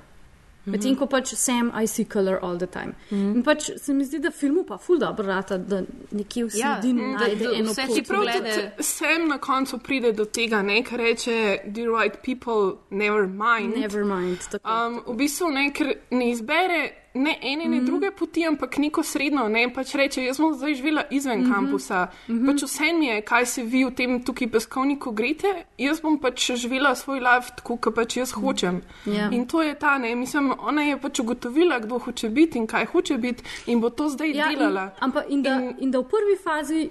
[0.67, 2.95] Medtem ko pač Sam, I see color all the time.
[3.11, 6.75] In pač se mi zdi, da filmu pa ful dobro rata, da nekje v Ja,
[6.75, 7.95] sredini mm, najde da- da eno vse pot.
[7.95, 11.37] ti Prav tudi sem na koncu pride do tega, ne, kar reče,
[11.67, 13.77] dear white people, never mind.
[13.77, 14.39] Never mind.
[14.51, 14.69] Tako.
[14.87, 17.87] Um, v bistvu ne, ker ne izbere ne ene, ne Mhm.
[17.87, 19.49] druge poti, ampak neko srednjo.
[19.49, 21.53] Ne, pač reče, jaz bom zdaj živela izven Mhm.
[21.53, 22.07] kampusa.
[22.47, 25.49] Pač vse mi je, kaj se vi v tem tukaj peskovniku greste,
[25.79, 28.83] jaz bom pač živela svoj life tako, kot pač jaz hočem.
[29.07, 29.29] Ja.
[29.31, 32.87] In to je ta, ne, mislim, ona je pač ugotovila, kdo hoče biti in kaj
[32.87, 34.91] hoče biti in bo to zdaj Ja, in, delala.
[35.01, 36.91] ampak in da, in, in da v prvi fazi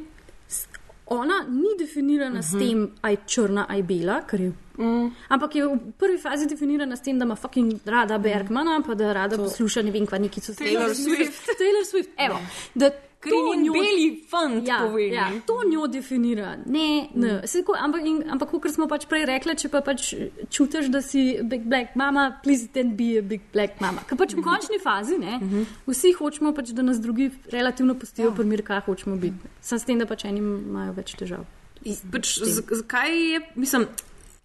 [1.07, 2.59] ona ni definirana s Mhm.
[2.59, 4.51] tem, aj črna, aj bela, ker je.
[4.77, 5.11] Mm.
[5.29, 9.13] Ampak je v prvi fazi definirana s tem, da ima fucking rada Bergmana, pa da
[9.13, 11.45] rada posluša ne vem, kva neki so Taylor Swift.
[11.57, 12.09] Taylor Swift.
[12.17, 12.39] Evo,
[12.75, 12.89] da
[13.31, 15.15] Je njen beli fant ja, povedi.
[15.15, 16.55] ja, to njo definira.
[16.65, 17.41] Ne, ne.
[17.41, 17.63] Mm.
[17.65, 20.13] Ko, ampak, in, ampak kot smo pač prej rekli, če pa pač
[20.49, 24.03] čutiš, da si big black mama, please don't be a big black mama.
[24.09, 25.39] Ker pač v končni fazi ne,
[25.87, 28.35] vsi hočemo, pač, da nas drugi relativno pustijo, ja.
[28.35, 29.53] primir, kaj hočemo biti.
[29.61, 31.45] Sam s tem, da pač eni imajo več težav.
[32.11, 33.85] Pač, z- zakaj je, mislim,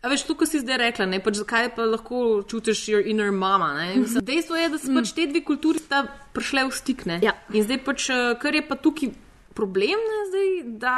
[0.01, 3.33] a veš, to, kar si zdaj rekla, ne, pač zakaj pa lahko čutiš your inner
[3.33, 3.73] mama.
[3.77, 3.89] Ne?
[4.01, 7.05] Mislim, dejstvo je, da so pač te dve kulturi sta prišle v stik.
[7.11, 7.19] Ne?
[7.25, 7.35] Ja.
[7.53, 9.13] In zdaj pač, eh, kar je pa tukaj
[9.53, 10.49] problem, ne, zdaj,
[10.81, 10.95] da.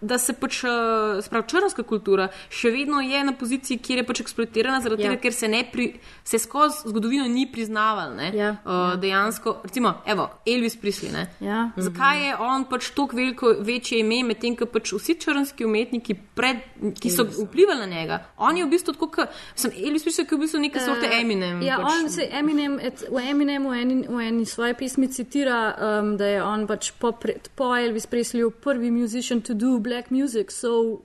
[0.00, 4.20] Da se pač, eh, sprav črnska kultura še vedno je na poziciji, kjer je pač
[4.20, 5.10] eksploatirana, zaradi Ja.
[5.10, 5.16] ja.
[5.16, 8.14] tega, ker se, pri, se skozi zgodovino ni priznaval.
[8.16, 11.12] Ne, Ja, uh, Dejansko, recimo, evo, Elvis Presley.
[11.12, 11.70] Ne, Ja.
[11.76, 16.56] Zakaj je on pač toliko veliko večje ime, medtem ko pač vsi črnski umetniki, pred,
[17.00, 18.18] ki so vplivali na njega?
[18.38, 21.08] On je v bistvu tako, kot sem Elvis Presley, ki je v bistvu neke sorte
[21.20, 21.62] Eminem.
[21.62, 21.92] Ja, pač.
[21.92, 26.26] on se Eminem, et, v Eminemu v eni, v eni svoji pesmi citira, um, da
[26.26, 31.02] je on pač po, pre, po Elvis Presleyju prvi musician to do black music, so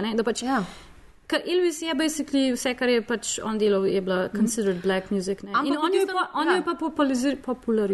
[0.00, 0.62] ne, Da pač, ja.
[1.32, 5.40] Ker Elvis je basically vse, kar je pač on delal, je bila considered black music.
[5.42, 5.52] Ne?
[5.54, 6.54] Ampak In on tistem- pa, on ja.
[6.58, 7.38] je pa populariziral,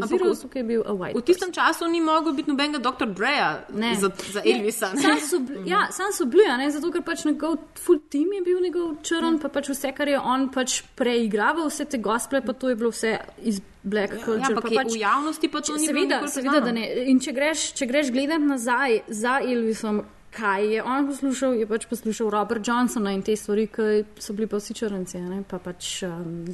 [0.02, 1.14] Ampak v- je bil a white.
[1.14, 3.06] V tistem času ni mogel biti nobenega dr.
[3.06, 3.94] Dreja Ne.
[3.94, 4.90] za, za Elvisa.
[4.94, 5.00] ne.
[5.00, 8.42] Sam so, bili- ja, sam so bili, ne, zato ker pač njegov full team je
[8.42, 12.52] bil njegov črn, pa pač vse, kar je on pač preigraval, vse te gospele, pa
[12.52, 14.40] to je bilo vse iz black culture.
[14.42, 16.84] Ja, ampak pa pač, v javnosti pa to ni bilo seveda, seveda, da ne.
[17.06, 21.86] In če greš, če greš gledat nazaj za Elvisom, kaj je on poslušal, je pač
[21.86, 25.58] poslušal Robert Johnsona in te stvari, ki so bili pa vsi črnci, a ne, pa
[25.58, 26.44] pač, um,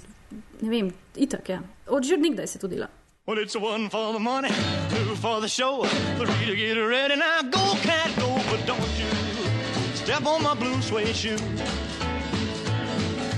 [0.61, 1.62] ne vem, itak, ja.
[1.89, 2.89] Od že nekdaj se to dela.
[3.27, 4.51] Well, it's one for the money,
[4.93, 5.85] two for the show,
[6.18, 7.16] three to get ready.
[7.16, 9.09] Now go, cat, go, but don't you
[9.95, 11.39] step on my blue suede shoe.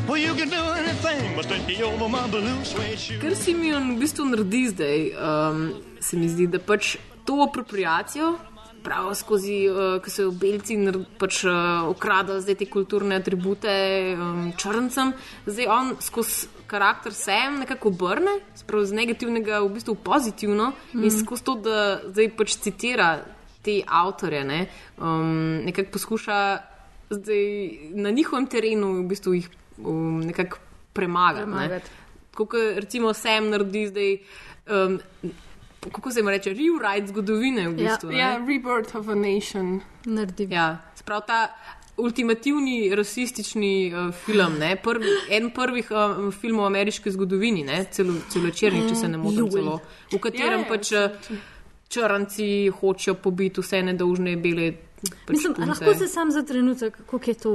[0.08, 3.20] Well, you can do anything, but stay over my blue suede shoe.
[3.20, 5.62] Kar Simeon v bistvu naredi zdaj, um,
[6.00, 8.34] se mi zdi, da pač to apropriacijo,
[8.86, 10.76] prav skozi, uh, ko se v belci
[11.18, 13.72] pač uh, ukradajo zdaj te kulturne atribute
[14.14, 15.10] um, črncem,
[15.46, 21.02] zdaj on skozi karakter sem nekako obrne, z negativnega v bistvu v pozitivno mm.
[21.02, 21.18] in Mhm.
[21.18, 23.10] skozi to, da zdaj pač citira
[23.62, 24.66] te avtorje, ne,
[24.98, 26.38] um, nekako poskuša
[27.10, 27.44] zdaj
[27.94, 30.58] na njihovem terenu v bistvu jih um, nekako
[30.92, 31.50] premagati.
[31.50, 31.56] Ne.
[31.56, 31.90] Premagati.
[32.36, 34.10] Kot recimo Sam naredi zdaj,
[34.68, 34.98] um,
[35.92, 38.10] kako se jim reče, rewrite zgodovine v bistvu.
[38.10, 38.18] ne.
[38.18, 39.80] Ja, Rebirth of a Nation.
[40.04, 40.48] Naredi.
[40.50, 41.48] Ja, sprav ta
[41.96, 48.18] ultimativni rasistični uh, film, ne, prvi, en prvih uh, filmov v ameriški zgodovini, ne, celo,
[48.32, 49.50] celočerni, če se ne motim, Joj.
[49.50, 49.78] celo,
[50.12, 51.38] v katerem Ja, ja, pač uh,
[51.88, 54.72] črnci hočejo pobiti vse nedolžne bele.
[55.26, 55.70] Pač Mislim, punce.
[55.70, 57.54] lahko se sam za trenutek, kako je to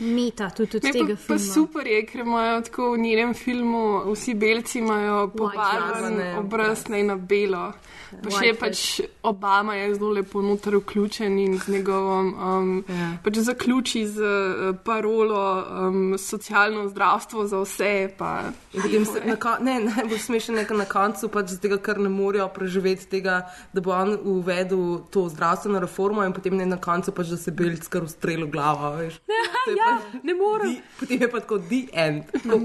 [0.00, 1.52] meta tudi od Ne, tega pa, pa filma.
[1.52, 6.36] super je, ker imajo tako v njenem filmu, vsi belci imajo pobarvan face.
[6.38, 7.72] obraz ne na belo.
[8.12, 8.78] Pa še pač
[9.22, 13.10] Obama je zelo lepo noter vključen in z njegovom, um, Ja.
[13.22, 17.90] pač zaključi z uh, parolo um, socialno zdravstvo za vse.
[18.18, 21.78] Pa, potem se na koncu, ne, najbolj smešno je, ker na koncu pač z tega,
[21.78, 26.66] ker ne morejo preživeti tega, da bo on uvedel to zdravstveno reformo in potem ne
[26.66, 29.20] na koncu pač, da se belc kar ustrelil glavo, veš.
[29.22, 29.78] Ja, pač-
[30.22, 30.68] ne morem.
[30.68, 32.22] Di- Potem je pa tako the end.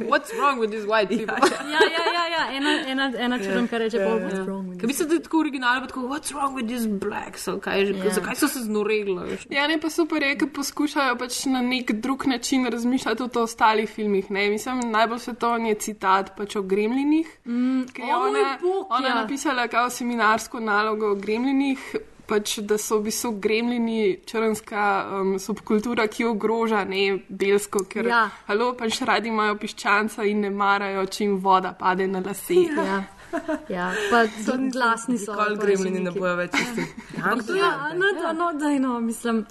[0.09, 1.36] What's wrong with these white people?
[1.71, 2.43] Ja, ja, ja, ja.
[2.51, 4.19] ena, ena, ena črnka reče, Ja, pa ja.
[4.19, 6.88] what's wrong with Ker mislim, da je tako originalno, pa tako, what's wrong with these
[6.89, 7.45] blacks?
[7.61, 7.93] Kaj, Ja.
[7.93, 8.13] yeah.
[8.13, 9.15] Zakaj so se znoregli?
[9.21, 9.47] veš?
[9.49, 13.43] Ja, ne pa super je, ker poskušajo pač na nek drug način razmišljati tudi o
[13.43, 14.32] ostalih filmih.
[14.32, 14.49] Ne?
[14.49, 17.28] Mislim, najbolj svetovan je citat pač o gremlinih.
[17.45, 19.15] Mm, je ona, bog, ona ja.
[19.15, 21.95] napisala kao seminarsko nalogo o gremlinih.
[22.26, 24.86] Pač, da so v bistvu gremljini črnska
[25.19, 28.23] um, subkultura, ki ogroža ne belsko, ker Ja.
[28.47, 32.65] halo, pač radi imajo piščanca in ne marajo, če jim voda pade na lase.
[32.73, 33.03] Ja.
[33.69, 35.38] Ja, pa zelo glasni so.
[35.38, 36.88] Še gremljini ne bojo več isti.
[37.21, 39.45] Ampak to je, Ja, no, da, no, daj, no, mislim.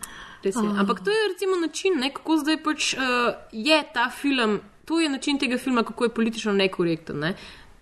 [0.44, 0.66] Res je.
[0.66, 0.82] Ah.
[0.82, 5.08] Ampak to je recimo način, ne, kako zdaj pač uh, je ta film to je
[5.08, 7.18] način tega filma, kako je politično nekorekten.
[7.18, 7.34] Ne?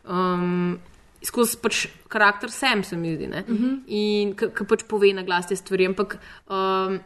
[0.04, 0.78] Um,
[1.24, 3.80] skozi pač karakter sem, se mi zdi, uh -huh.
[3.86, 5.86] in ki pač pove na glas te stvari.
[5.86, 6.18] Ampak,
[6.50, 7.00] um,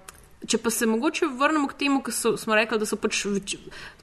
[0.47, 3.57] če pa se mogoče vrnemo k temu, so, smo rekli, da so pač več,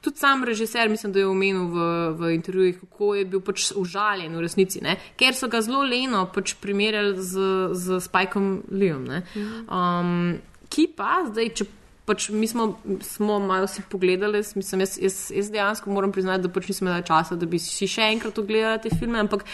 [0.04, 1.86] tudi sam režiser, mislim, da je omenil v,
[2.18, 4.96] v intervjujih, kako je bil pač užaljen v resnici, ne?
[5.20, 9.08] ker so ga zelo leno pač primerjali z, z Spajkom Leom.
[9.68, 10.36] Um,
[10.68, 11.70] ki pa zdaj, če.
[12.04, 12.66] Pač mi smo,
[13.00, 17.00] smo malo si pogledali, mislim, jaz, jaz, jaz dejansko moram priznati, da pač nisem imela
[17.00, 19.46] časa, da bi si še enkrat ogledala te filme, ampak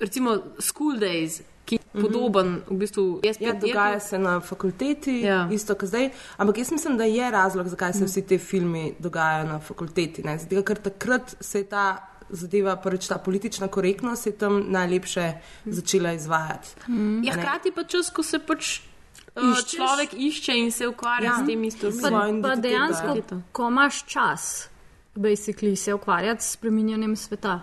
[0.00, 2.02] recimo School Days, ki je Mhm.
[2.02, 5.48] podoben, v bistvu je Ja, dogaja se na fakulteti, Ja.
[5.50, 6.08] isto kot zdaj.
[6.36, 10.22] Ampak jaz mislim, da je razlog, zakaj se vsi ti filmi dogajajo na fakulteti.
[10.22, 10.38] ne.
[10.38, 11.96] Zato, ker takrat se je ta
[12.30, 15.32] zadeva, prvič ta politična korektnost, je tam najlepše
[15.66, 16.68] začela izvajati.
[16.86, 16.94] Ja,
[17.26, 17.32] Ne.
[17.32, 18.80] hkrati pa čas, ko se pač
[19.36, 19.76] uh, Iščeš.
[19.76, 21.36] človek išče in se ukvarja Ja.
[21.36, 22.42] s temi Pa, stvarmi.
[22.42, 23.16] pa dejansko,
[23.52, 24.68] ko imaš čas,
[25.14, 27.60] basically, se ukvarjati s spreminjanjem sveta.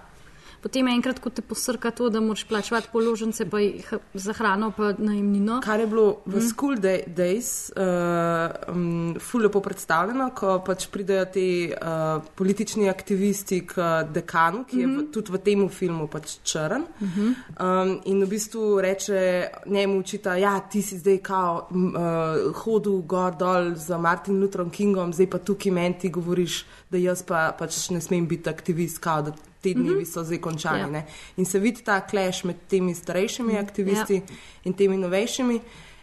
[0.65, 3.85] Potem enkrat, ko te posrka to, da moraš plačevati položnice, pa jih
[4.17, 5.59] za hrano, pa najemnino.
[5.61, 6.47] Kar je bilo v mm.
[6.47, 13.91] School day, Days uh, um, fuljo predstavljeno, ko pač pridejo ti uh, politični aktivisti k
[14.09, 15.11] dekanu, ki je v, Mhm.
[15.13, 16.81] tudi v tem filmu pač črn.
[17.01, 17.27] Mhm.
[17.61, 23.03] Um, in v bistvu reče njemu učita, da ja, ti si zdaj kao, uh, hodil
[23.05, 27.51] gor dol z Martin Lutherom Kingom, zdaj pa tukaj meni ti govoriš, da jaz pa
[27.51, 29.31] pač ne smem biti aktivist, kao, da
[29.61, 30.05] te dnevi Mhm.
[30.05, 30.79] so zdaj končani.
[30.79, 30.87] Ja.
[30.87, 31.05] ne.
[31.37, 33.59] In se vidi ta kleš med temi starejšimi Mhm.
[33.59, 34.21] aktivisti Ja.
[34.63, 35.59] in temi novejšimi.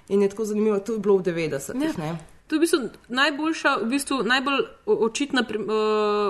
[0.08, 1.98] In je tako zanimivo, to je bilo v 90-ih.
[1.98, 2.16] Ja.
[2.48, 2.78] To je v bistvu
[3.08, 5.72] najboljša, v bistvu najbolj očitna uh,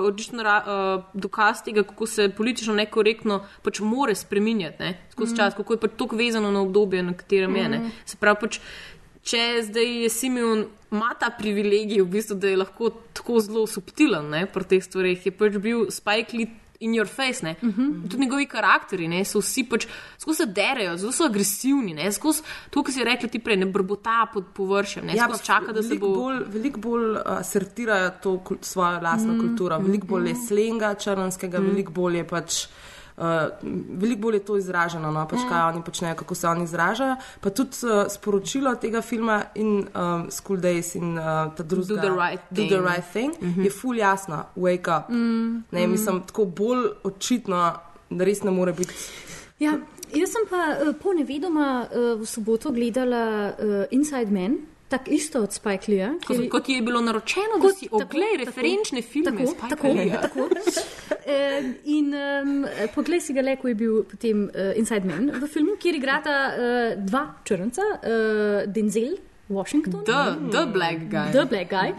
[0.05, 5.33] očitna uh, dokaz tega, kako se politično nekorektno pač more spreminjati ne, skozi Mhm.
[5.33, 5.37] mm.
[5.37, 7.69] čas, kako je pač tako vezano na obdobje, na katerem je.
[7.69, 7.79] Ne.
[7.79, 7.87] Mhm.
[8.05, 8.59] Se pravi, pač,
[9.23, 10.65] če zdaj je Simeon.
[10.93, 15.17] Ma ta privilegij, v bistvu, da je lahko tako zelo subtilen ne, pri teh stvareh,
[15.19, 17.41] je pač bil Spike Lee in your face.
[17.41, 17.81] Uh Mhm.
[17.81, 18.01] -huh.
[18.03, 19.87] Tudi njegovi karakteri ne, so vsi pač
[20.17, 23.65] skozi se derajo, zelo so agresivni, ne, skozi to, kar si rekla ti prej, ne
[23.67, 26.07] brbota pod površjem, ne, Ja, skozi čaka, da se bo.
[26.09, 30.47] bolj, veliko bolj uh, asertirajo to kul- svojo lastno Mm, kulturo, veliko bolj je mm.
[30.47, 31.65] slenga črnskega, mm.
[31.65, 32.67] veliko bolj je pač.
[33.15, 33.23] Uh,
[33.91, 35.49] veliko bolj je to izraženo, no, pač Mm.
[35.49, 37.15] kaj oni počnejo, kako se oni izražajo.
[37.41, 41.95] Pa tudi uh, sporočilo tega filma in um, School Days in uh, ta druga, Do
[41.97, 42.69] the right Do thing.
[42.69, 43.61] the right thing Mhm.
[43.61, 45.09] je ful jasno, wake up.
[45.09, 45.91] Mm, Ne, mm.
[45.91, 47.73] mislim, tako bolj očitno,
[48.09, 48.93] da res ne more biti.
[49.59, 49.71] Ja,
[50.11, 54.57] jaz sem pa uh, po nevedoma uh, v soboto gledala uh, Inside Man.
[54.89, 56.09] Tako isto od Spike Lee.
[56.27, 59.87] Kot, kot je bilo naročeno, da si oglej referenčne filme tako, tako,
[60.21, 60.49] tako.
[61.25, 61.35] E,
[61.85, 62.65] in um,
[62.95, 66.33] poglej si ga le, ko je bil potem uh, Inside Man v filmu, kjer igrata
[66.51, 69.15] uh, dva črnca, uh, Denzel.
[69.49, 70.03] Washington.
[70.05, 71.31] The, the black guy.
[71.31, 71.93] The black guy.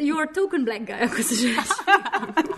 [0.00, 2.49] You are token black guy, ako se že reče.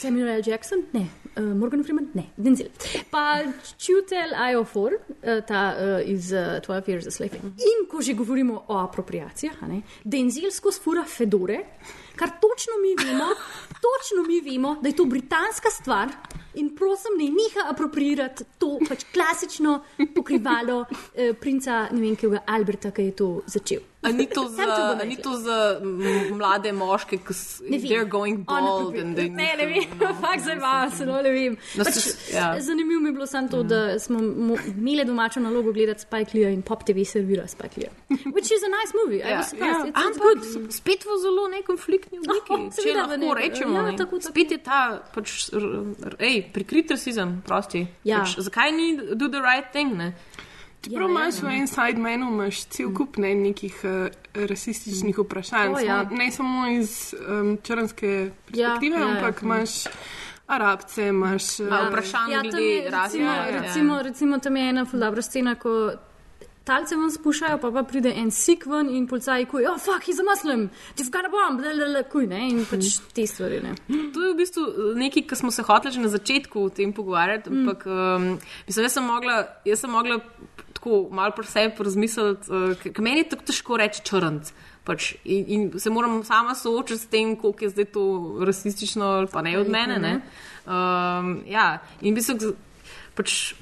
[0.00, 0.42] Samuel L.
[0.46, 1.08] Jackson, ne.
[1.36, 2.30] Uh, Morgan Freeman, ne.
[2.36, 2.70] Denzel.
[3.10, 3.42] Pa
[3.76, 7.36] Čutel IO4, uh, ta uh, iz uh, 12 Years a Slave.
[7.44, 9.60] In ko že govorimo o apropriacijah,
[10.04, 11.60] Denzel skozi fura Fedore,
[12.16, 13.28] kar točno mi vemo,
[13.86, 16.08] točno mi vemo, da je to britanska stvar
[16.54, 19.82] in prosim, ne niha apropriirati to pač klasično
[20.14, 20.84] pokrivalo
[21.14, 23.89] eh, princa, ne vem, kega Alberta, ki je to začel.
[24.02, 24.64] A ni to za,
[24.96, 26.00] to ni to za m,
[26.32, 27.84] mlade moške, ki s- Ne vem.
[27.84, 29.84] they're going bald they Ne, ne vem,
[30.22, 31.56] fakt zdaj vas, no, ne vem.
[31.76, 31.98] No, Pač,
[32.32, 32.56] ja.
[32.58, 36.48] Zanimivo mi je bilo samo to, da smo mo- imeli domačo nalogo gledati Spike Lee
[36.50, 37.90] in Pop TV servira Spike Lee.
[38.26, 39.76] Which is a nice movie, I Ja, was surprised.
[39.76, 39.84] ja.
[39.84, 40.72] It's, it's Ampak good.
[40.72, 42.50] spet v zelo nekonfliktni obliki.
[42.56, 43.96] Oh, Če lahko ne- rečemo, ja, ne.
[43.96, 44.32] tako, tako.
[44.32, 44.80] spet je ta
[45.14, 45.50] pač,
[46.18, 47.84] ej, prikrit rasizem, prosti.
[48.04, 48.24] Ja.
[48.24, 49.92] Pač, zakaj ni do the right thing?
[49.94, 50.14] Ne?
[50.80, 51.56] Čeprav Ja, imaš ja, v ja.
[51.58, 56.02] Inside Menu imaš cel kup ne, nekih uh, rasističnih vprašanj, O, samo, ja.
[56.10, 58.12] ne samo iz um, črnske
[58.46, 59.08] perspektive, ja, ja.
[59.08, 59.70] ampak imaš
[60.46, 61.58] arabce, imaš.
[61.60, 63.18] Ma, eh, vprašanje Ja, tam glede je, rase.
[63.18, 63.60] recimo, ja, ja.
[63.62, 65.90] recimo, recimo tam je ena ful dobra scena, ko
[66.64, 70.18] talce ven spuščajo, pa pa pride en sik ven in policaji kuj, oh, fuck, he's
[70.18, 73.72] a muslim, you've got a bomb, lalala, kuj, ne, in pač te stvari, ne.
[74.14, 77.50] To je v bistvu nekaj, kar smo se hoteli že na začetku o tem pogovarjati,
[77.50, 77.58] Mm.
[77.68, 80.20] ampak um, mislim, jaz sem mogla, jaz sem mogla
[80.80, 84.52] tako malo pri sebi razmisliti, uh, ker meni je tako težko reči črnc.
[84.80, 88.04] Pač, in, in se moram sama soočiti s tem, koliko je zdaj to
[88.40, 89.98] rasistično ali pa ne od mene.
[89.98, 90.14] Ne?
[90.66, 91.66] Um, ja,
[92.00, 92.54] in v bistvu
[93.14, 93.52] pač.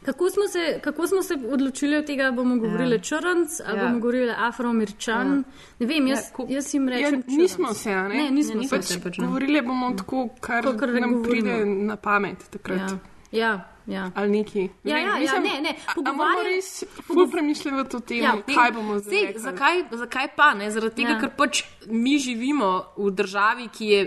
[0.00, 2.98] Kako smo, se, kako smo se odločili od tega, da bomo govorili ja.
[3.00, 3.82] črnc ali Ja.
[3.82, 3.88] ja.
[3.88, 5.26] bomo govorili afroameričan?
[5.28, 5.42] Ja.
[5.78, 7.22] Ne vem, jaz, Ja, ko- jaz jim Ja, rečem.
[7.28, 8.08] nismo se, ne?
[8.08, 8.76] Ne, nismo Ne, se.
[8.76, 9.26] nismo se, pač ne.
[9.26, 11.22] Govorili bomo tako, kar, ne nam govorimo.
[11.22, 12.78] pride na pamet takrat.
[12.80, 12.98] Ja,
[13.32, 13.68] ja.
[13.88, 14.10] Ja.
[14.14, 14.68] Ali neki.
[14.84, 16.68] Ja, ja, ja, ne, ne, Ampak pogovarjali- res
[17.02, 20.70] ful premišljamo to temo, Ja, ja, kaj bomo zdaj Sej, zakaj, zakaj pa ne?
[20.70, 21.14] Zaradi tega, Ja.
[21.14, 21.20] ja.
[21.20, 24.00] ker pač mi živimo v državi, ki je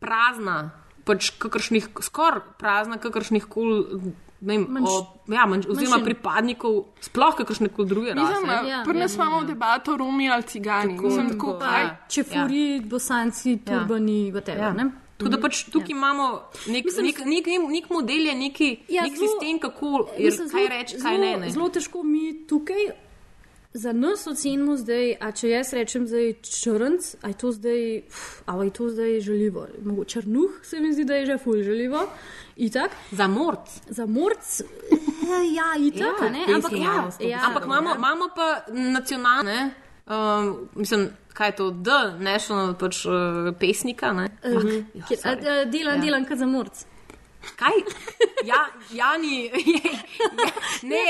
[0.00, 0.70] prazna,
[1.04, 4.00] pač kakršnih, skoraj prazna, kakršnih koli.
[4.38, 4.96] Ne vem, Manjš- o,
[5.28, 6.04] ja, manj, oziroma manjšin.
[6.04, 8.20] pripadnikov, sploh kakršne koli druge rase.
[8.22, 9.44] Mislim, Ja, ja, nas ja, imamo ja.
[9.44, 10.94] debato Romi ali Cigani.
[10.94, 11.70] Tako, Mislim, tako, tako, ja.
[11.70, 12.08] kaj?
[12.08, 14.60] Čefuri, bosanci, turbani, whatever.
[14.60, 14.72] Ja.
[14.74, 14.90] ne?
[15.16, 16.26] Tako da pač tukaj imamo
[16.66, 20.48] nek, nek, nek, nek, nek model, je neki, Ja, nek zelo- sistem, kako je, Mislim,
[20.48, 21.36] kaj reči, kaj zelo- ne.
[21.36, 21.50] ne.
[21.50, 22.84] Zelo težko mi tukaj.
[23.72, 28.20] Za nas ocenimo zdaj, a če jaz rečem zdaj črnc, a je to zdaj, pf,
[28.46, 29.66] a je to zdaj želivo.
[29.84, 32.06] Mogoče črnuh se mi zdi, da je že ful želivo.
[32.56, 32.90] Itak.
[33.12, 33.68] Za morc.
[33.88, 34.60] Za morc,
[35.52, 36.54] ja, itak, ja?
[36.54, 39.70] Ampak, ja, ja, Ampak imamo, imamo pa nacionalne,
[40.06, 43.14] um, mislim, kaj je to, The National pač, uh,
[43.54, 44.12] pesnika.
[44.12, 44.26] Ne?
[44.42, 44.52] Uh,
[44.94, 45.48] Ja, kjer- a, sorry.
[45.52, 46.02] a, delam, Ja.
[46.02, 46.84] delam kot za morc.
[47.56, 47.76] Kaj?
[48.44, 49.50] Ja, Jani, ja,
[50.82, 51.04] ne,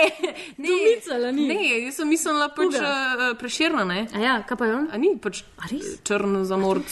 [0.59, 1.49] ne, Domicala ni.
[1.49, 4.07] ne, jaz sem mislila pač uh, preširna, ne.
[4.15, 4.87] A ja, kaj pa je on?
[4.93, 5.43] A ni pač
[6.07, 6.89] črn za morc.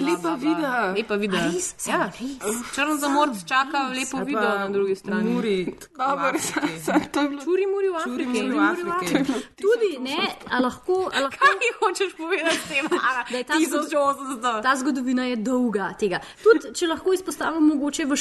[0.00, 0.92] Lepa videa.
[0.96, 1.46] Lepa videa.
[1.46, 1.70] A res?
[1.86, 2.60] Ja, res?
[2.74, 5.30] črn za morc čaka lepo video na drugi strani.
[5.30, 5.56] Muri,
[5.96, 8.42] Dobro, je Čuri muri v Čuri Afriki.
[8.42, 9.32] muri v Afriki.
[9.56, 10.18] Tudi, ne,
[10.50, 11.10] a lahko.
[11.14, 12.84] A lahko Kaj hočeš povedati s tem?
[13.30, 14.62] Da je ta zgod-.
[14.62, 16.20] Ta zgodovina je dolga tega.
[16.42, 18.16] Tudi, če lahko izpostavim mogoče v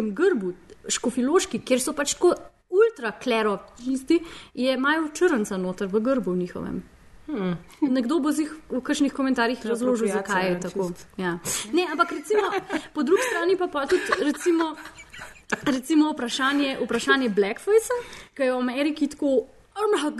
[0.00, 0.52] škofjeloškem grbu,
[0.88, 2.34] škofjeloški, kjer so pač tako
[2.70, 4.20] ultraklerovisti,
[4.54, 6.82] je imajo črnca noter v grbu njihovem.
[7.26, 7.56] Hmm.
[7.80, 10.90] Nekdo bo zih v kakšnih komentarjih razložil, zakaj je tako.
[11.16, 11.38] Ja.
[11.72, 12.50] Ne, ampak recimo,
[12.94, 14.74] po drugi strani pa, pa tudi recimo,
[15.62, 18.00] recimo vprašanje, vprašanje blackface,
[18.34, 19.46] ki je v Ameriki tako.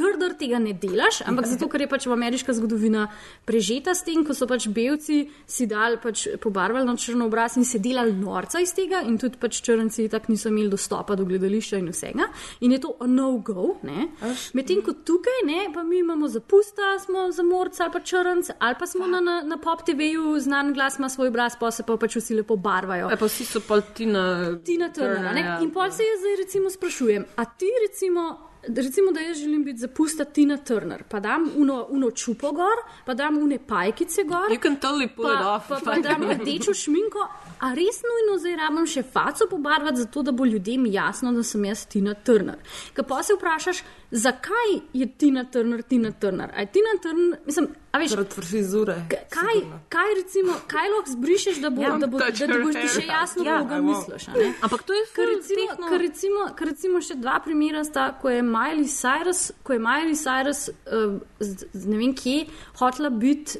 [0.00, 3.06] Grder tega ne delaš, ampak zato, ker je pač v ameriška zgodovina
[3.48, 7.66] prežeta s tem, ko so pač belci si dal pač pobarvali na črno obraz in
[7.68, 11.80] se delali norca iz tega, in tudi pač črnci tako niso imeli dostopa do gledališča
[11.80, 12.28] in vsega.
[12.60, 13.78] In je to a no-go.
[13.82, 14.10] ne.
[14.54, 18.50] Medtem ko tukaj, ne, pa mi imamo za pusta, smo za morca ali pa črnc,
[18.58, 21.86] ali pa smo na, na, na pop TV-ju, znan glas ima svoj obraz, pa se
[21.86, 23.10] pa pač vsi lepo barvajo.
[23.10, 24.56] Ja, pa vsi so pa Tina.
[24.64, 25.34] Tina Turner.
[25.34, 25.40] ne.
[25.40, 25.58] ja.
[25.60, 28.49] In pol se jaz zdaj recimo sprašujem, a ti recimo.
[28.62, 33.14] Recimo, da jaz želim biti zapusta Tina Turner, pa dam uno, uno čupo gor, pa
[33.14, 35.68] dam une pajkice gor, You can totally pull it pa, off.
[35.68, 37.28] pa, pa dam rdečo šminko.
[37.60, 41.64] A res nujno zdaj rabim še faco pobarvati, zato da bo ljudem jasno, da sem
[41.64, 42.58] jaz Tina Turner.
[42.94, 46.50] Ker pa se vprašaš, zakaj je Tina Turner Tina Turner?
[46.56, 48.94] A je Tina Turner, mislim, a veš, Zaradi frizure.
[49.30, 49.56] Kaj,
[49.88, 53.06] kaj, recimo, kaj lahko zbrišeš, da, bo, Ja, da, bo, da, da boš ti še
[53.06, 54.28] jasno, Ja, koga misliš?
[54.28, 54.52] a ne?
[54.62, 55.88] Ampak to je ful recimo, tehno.
[55.88, 60.16] ker recimo, ker recimo še dva primera sta, ko je Miley Cyrus, ko je Miley
[60.18, 62.46] Cyrus uh, z, z ne vem kje,
[62.82, 63.58] hotela biti.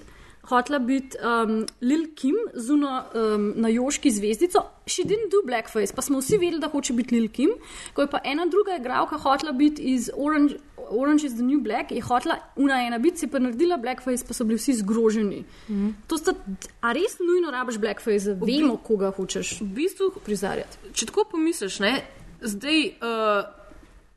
[0.50, 6.02] Hotela biti um, Lil Kim zuno um, na Joški zvezdico, še didn't do blackface, pa
[6.02, 7.52] smo vsi vedeli, da hoče biti Lil Kim.
[7.94, 10.58] Ko je pa ena druga igralka hotela biti iz Orange,
[10.90, 14.34] Orange is the New Black, je hotela una ena biti, si pa naredila blackface, pa
[14.34, 15.44] so bili vsi zgroženi.
[15.68, 15.94] Mm.
[16.10, 16.34] To sta,
[16.82, 20.90] a res nujno rabiš blackface, da vemo, koga hočeš V bistvu, prizarjati.
[20.92, 21.94] če tako pomisliš, ne,
[22.42, 22.86] zdaj.
[22.98, 23.59] Uh,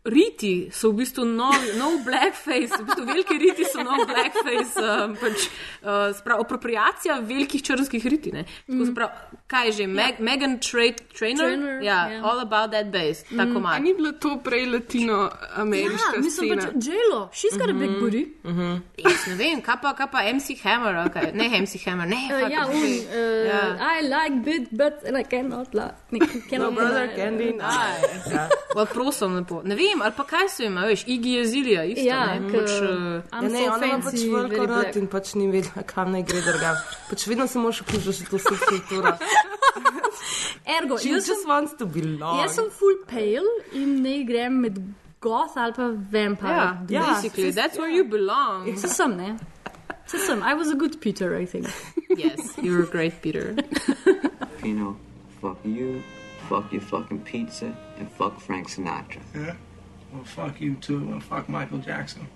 [0.03, 5.13] Riti so v bistvu nov, nov blackface, v bistvu veliki riti so nov blackface, um,
[5.15, 5.45] pač,
[5.79, 8.31] uh, sprav, apropriacija velikih črnskih riti.
[8.31, 8.43] ne.
[8.67, 9.09] Tako sprav,
[9.47, 10.83] kaj je že, Meg, Megan Tra
[11.15, 11.47] Trainer?
[11.47, 12.19] Trainor, ja, ja.
[12.21, 13.79] All About That Bass, tako A malo.
[13.79, 16.61] ni bilo to prej latinoameriška Ja, mislim scena?
[16.67, 18.23] pač J-Lo, she's got a big booty.
[18.99, 21.31] Jaz ne vem, kaj pa, kaj pa MC Hammer, kaj?
[21.33, 22.21] ne MC Hammer, ne.
[22.27, 23.61] Uh, ja, un, uh, Ja.
[23.95, 25.95] I like bit, but and I cannot lie.
[26.11, 27.15] Ne, cannot Brother lie.
[27.15, 28.03] can deny.
[28.27, 28.49] Ja.
[28.73, 29.61] Pa prosim, lepo.
[29.63, 32.05] Ne vem, ali pa kaj so ima, veš, Iggy Azilija, isto.
[32.07, 32.87] Ja, ne, k- pač, uh,
[33.33, 36.41] Ja, ne, so ona ima pač veliko rad in pač ni vedela, kam naj gre
[36.41, 36.75] drugam.
[37.09, 39.13] Pač vedno se moraš vključiti v to subkulturo.
[40.79, 42.39] Ergo, She jaz sem, just wants to belong.
[42.41, 44.77] jaz sem full pale in ne grem med
[45.21, 46.51] goth ali pa vampire.
[46.55, 48.75] ja, Ja, basically, sis- that's where you belong.
[48.77, 49.37] Se sem, ne?
[50.05, 50.41] Se sem.
[50.43, 51.67] I was a good Peter, I think.
[52.17, 53.55] Yes, you're a great Peter.
[54.61, 54.95] Pino,
[55.41, 56.01] fuck you,
[56.49, 57.65] fuck your fucking pizza,
[57.99, 59.19] and fuck Frank Sinatra.
[59.35, 59.55] Yeah?
[60.13, 62.27] Well, fuck you too, and fuck Michael Jackson.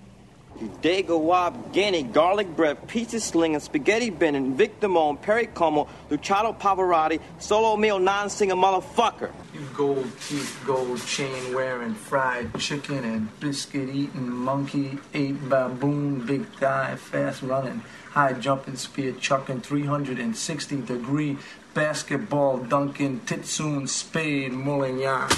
[0.81, 7.19] Dago Wab, Guinea, garlic bread, pizza slinging, spaghetti bending, Victor Mon, Perry Como, Luciano Pavarotti,
[7.37, 9.31] solo meal non singer motherfucker.
[9.53, 16.47] You gold teeth, gold chain wearing, fried chicken and biscuit eating, monkey ate baboon, big
[16.55, 21.37] thigh, fast running, high jumping, spear chucking, 360 degree
[21.75, 25.29] basketball dunking, titsoon, spade, mulling yarn.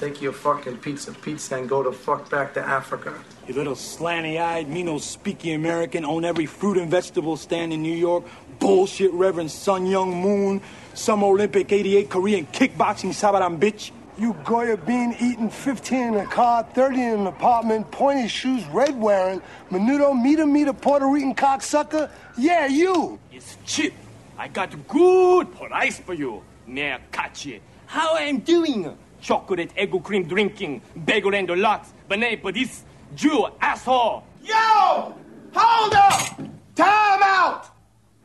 [0.00, 3.12] Take your fucking pizza, pizza, and go the fuck back to Africa.
[3.46, 7.94] You little slanty-eyed, me no speaky American, own every fruit and vegetable stand in New
[7.94, 8.24] York.
[8.58, 10.62] Bullshit Reverend Sun Young Moon,
[10.94, 13.90] some Olympic 88 Korean kickboxing Sabaran bitch.
[14.16, 18.98] You Goya bean eating 15 in a car, 30 in an apartment, pointy shoes, red
[18.98, 22.10] wearing, menudo, meter, meter, Puerto Rican cocksucker?
[22.38, 23.18] Yeah, you!
[23.30, 23.92] It's cheap.
[24.38, 26.42] I got good price for you.
[26.66, 27.60] Now Kachi.
[27.84, 28.96] How I'm doing?
[29.20, 34.24] Chocolate egg cream drinking, bagel and lots, banana for this Jew asshole.
[34.42, 35.14] Yo!
[35.52, 36.36] Hold up!
[36.74, 37.66] Time out!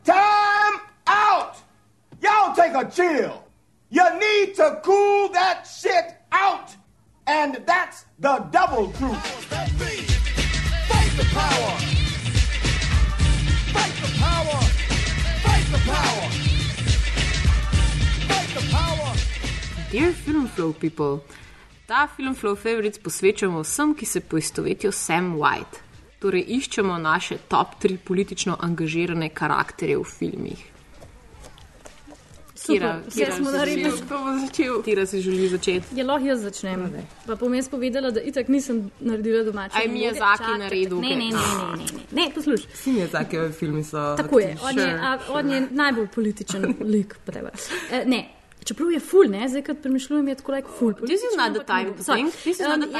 [0.04, 1.56] Time out!
[2.22, 3.44] Y'all take a chill.
[3.90, 6.74] You need to cool that shit out.
[7.26, 9.26] And that's the double truth.
[9.46, 9.68] Fight
[11.16, 11.78] the power.
[13.74, 14.60] Fight the power.
[15.42, 16.30] Fight the power.
[18.28, 19.35] Fight the power.
[19.90, 21.20] Dear Film Flow people,
[21.86, 25.78] ta Film Flow Favorites posvečamo vsem, ki se poistovetijo s Sam White.
[26.18, 30.64] Torej, iščemo naše top 3 politično angažirane karakterje v filmih.
[32.56, 33.92] Super, vse smo naredili.
[33.96, 34.80] Kdo bo začel?
[34.82, 35.94] Tira si želi začeti.
[35.94, 36.88] Je lahko jaz začnem.
[37.26, 39.78] Pa bom jaz povedala, da itak nisem naredila domače.
[39.78, 42.24] Aj, Miyazaki naredil Ne, ne, ne, ne, ne, ne.
[42.24, 42.72] ne poslušaj.
[42.74, 44.14] Vsi Miyazakijevi filmi so.
[44.16, 44.98] Tako je, on je, Sure.
[45.02, 47.14] a, on je najbolj političen lik.
[47.90, 48.24] Eh, Ne.
[48.66, 49.46] Čeprav je ful, ne?
[49.48, 50.94] zdaj, ko premišljujem, je tako like ful.
[51.06, 52.30] This is not the time the time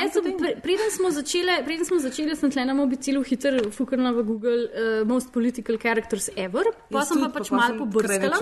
[0.00, 4.12] jaz sem, pre, preden smo začeli, preden smo začeli, sem tle na mobicilu hiter fukrla
[4.16, 8.40] v Google uh, Most Political Characters Ever, pa Jaz sem pa pač pa malo pobrskala.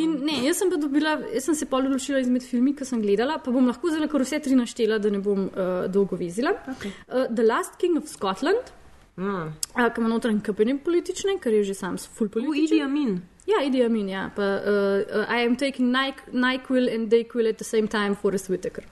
[0.00, 3.02] In ne, jaz sem pa dobila, jaz sem se pol odločila izmed filmi, ki sem
[3.04, 6.54] gledala, pa bom lahko zelo kar vse tri naštela, da ne bom uh, dolgo vezila.
[6.76, 6.94] Okay.
[7.06, 8.74] Uh, The Last King of Scotland.
[9.18, 9.46] Mm.
[9.74, 12.64] Uh, ki ima notranji kapenim politične, ker je že sam full političen.
[12.76, 13.16] Idi Amin.
[13.46, 14.30] Ja, Idi Amin, ja.
[14.36, 14.60] Pa, uh,
[15.20, 18.84] uh, I am taking Nyq- NyQuil and DayQuil at the same time for a Whittaker.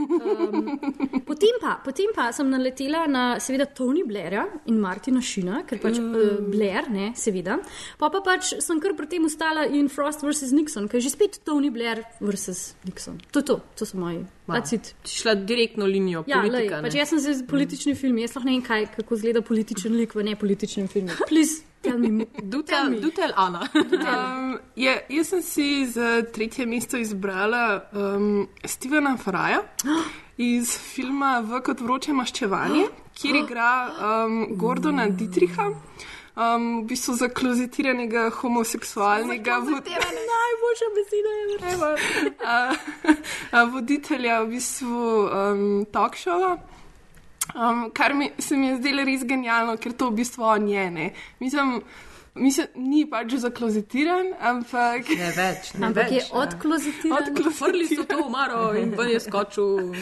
[0.00, 5.80] Um, potem, pa, potem pa sem naletela na seveda Tony Blaira in Martina Šina, ker
[5.82, 7.58] pač uh, Blair, ne, seveda.
[8.00, 10.52] Pa pa pač sem kar pri tem ustala in Frost vs.
[10.56, 12.74] Nixon, ker je že spet Tony Blair vs.
[12.88, 13.20] Nixon.
[13.32, 14.24] To je to, to so moji.
[14.50, 14.64] Wow.
[15.06, 16.80] Šla direktno linijo Ja, lej, politika.
[16.82, 16.98] pač ne.
[16.98, 20.24] jaz sem zdaj politični film, jaz lahko ne vem, kaj, kako izgleda političen lik v
[20.26, 21.14] nepolitičnem filmu.
[21.30, 22.26] Please, tell me.
[22.42, 23.68] Do tell, do tell Ana.
[23.74, 29.62] Um, je, jaz sem si za tretje mesto izbrala um, Stevena Fraja
[30.36, 32.86] iz filma V kot vroče maščevanje,
[33.20, 35.70] kjer igra um, Gordona Dietricha.
[36.40, 40.12] Um, v bistvu za klozitiranega homoseksualnega voditelja.
[40.30, 43.64] Najboljša beseda je vrsta.
[43.74, 46.54] Voditelja v bistvu um, talk showa.
[47.54, 50.90] Um, kar mi, se mi je zdelo res genialno, ker to v bistvu on je.
[50.90, 51.10] Ne.
[51.40, 51.80] Mislim,
[52.34, 55.10] mislim, ni pač zaklozitiran, ampak.
[55.18, 55.72] Ne več.
[55.74, 57.30] Ne Ampak več, je odklozitiran.
[57.30, 59.94] Odprli so to umaro in ven je skočil.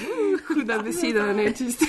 [0.48, 1.88] Huda beseda, ne čisto.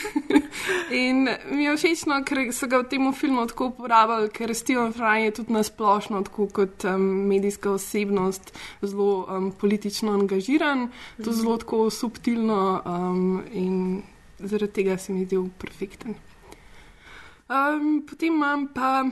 [0.92, 4.94] In mi je všeč, no, ker so ga v tem filmu tako uporabljali, ker Steven
[4.96, 10.90] Fry je tudi nasplošno, tako kot um, medijska osebnost, zelo um, politično angažiran,
[11.24, 13.78] to zelo tako subtilno um, in
[14.44, 16.16] zaradi tega se mi zdel perfekten.
[17.50, 19.04] Um, potem imam pa.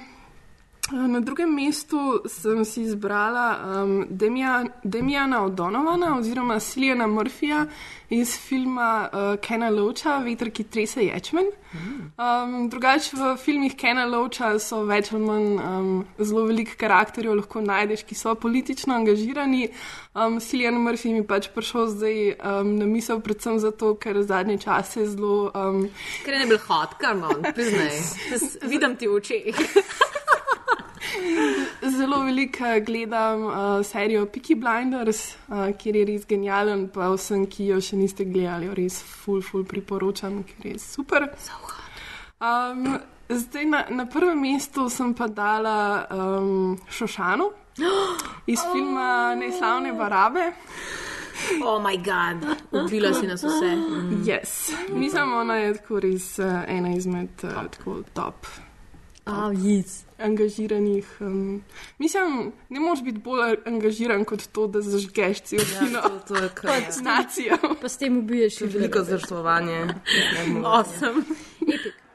[0.91, 7.65] Na drugem mestu sem si izbrala um, Demian, Demiana O'Donovana oziroma Siljana Murphyja
[8.09, 11.49] iz filma uh, Kena Loacha, Veter, ki trese ječmen.
[12.17, 15.89] Um, drugače v filmih Kena Loacha so več ali manj um,
[16.19, 19.67] zelo veliko karakterjev, lahko najdeš, ki so politično angažirani.
[20.15, 25.05] Um, Siljan Murphy mi pač prišel zdaj um, na misel, predvsem zato, ker zadnje čase
[25.11, 25.51] zelo.
[25.51, 25.83] Um,
[26.23, 27.91] Ker je ne bil hot, kar no, priznaj.
[28.71, 29.63] Vidim ti v očeh.
[31.97, 37.45] Zelo veliko eh, gledam uh, serijo Peaky Blinders, uh, kjer je res genijalen, pa vsem,
[37.49, 41.29] ki jo še niste gledali, res full, full priporočam, ker je super.
[42.37, 42.99] Um,
[43.29, 47.49] zdaj na, na prvem mestu sem pa dala um, Šošano
[48.53, 50.51] iz filma Neslavne barabe.
[51.61, 53.75] Oh, moj bog, ubila si nas vse.
[54.25, 54.73] Yes.
[54.89, 58.49] Mislim, ona je tako res uh, ena izmed uh, tako top.
[59.53, 60.03] Yes.
[60.17, 61.05] Angažiranih.
[61.19, 61.63] Um,
[61.97, 65.99] mislim, ne moreš biti bolj angažiran kot to, da zažgeš cel kino.
[65.99, 66.71] Ja, to, to je kar.
[66.71, 67.57] Kot nacijo.
[67.81, 69.87] Pa s tem ubiješ je veliko zdržovanje.
[70.63, 71.23] Awesome.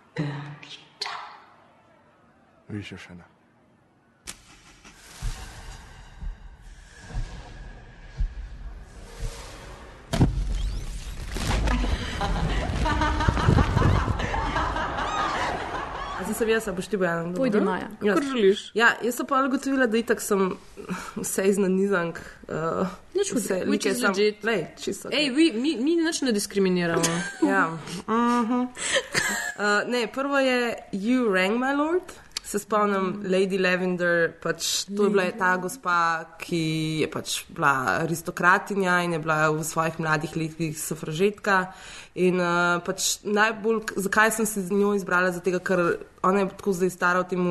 [2.69, 3.32] Više še ne.
[16.35, 17.35] Sem jaz, a boš ti bojan?
[17.35, 17.89] Pojdi, Maja.
[18.03, 18.15] Jaz.
[18.15, 18.65] Kakor želiš.
[18.75, 20.53] Ja, jaz sem pa ugotovila, da itak sem
[21.23, 22.21] vse iznanizank.
[22.49, 24.45] Uh, Nič vse like is sam, legit.
[24.45, 25.13] lej, čisto.
[25.13, 27.03] Ej, vi, mi, mi nič ne diskriminiramo.
[27.53, 27.69] Ja.
[28.07, 28.15] Uh
[28.49, 28.63] -huh.
[28.63, 32.13] uh, ne, prvo je You Rang My Lord,
[32.45, 36.63] se spomnim Lady Lavender, pač to je bila ta gospa, ki
[37.01, 41.73] je pač bila aristokratinja in je bila v svojih mladih letih sufražetka.
[42.15, 45.31] In uh, pač najbolj, zakaj sem se z njo izbrala?
[45.33, 45.81] Zato, ker
[46.23, 47.45] ona je tako zdaj stara v tem,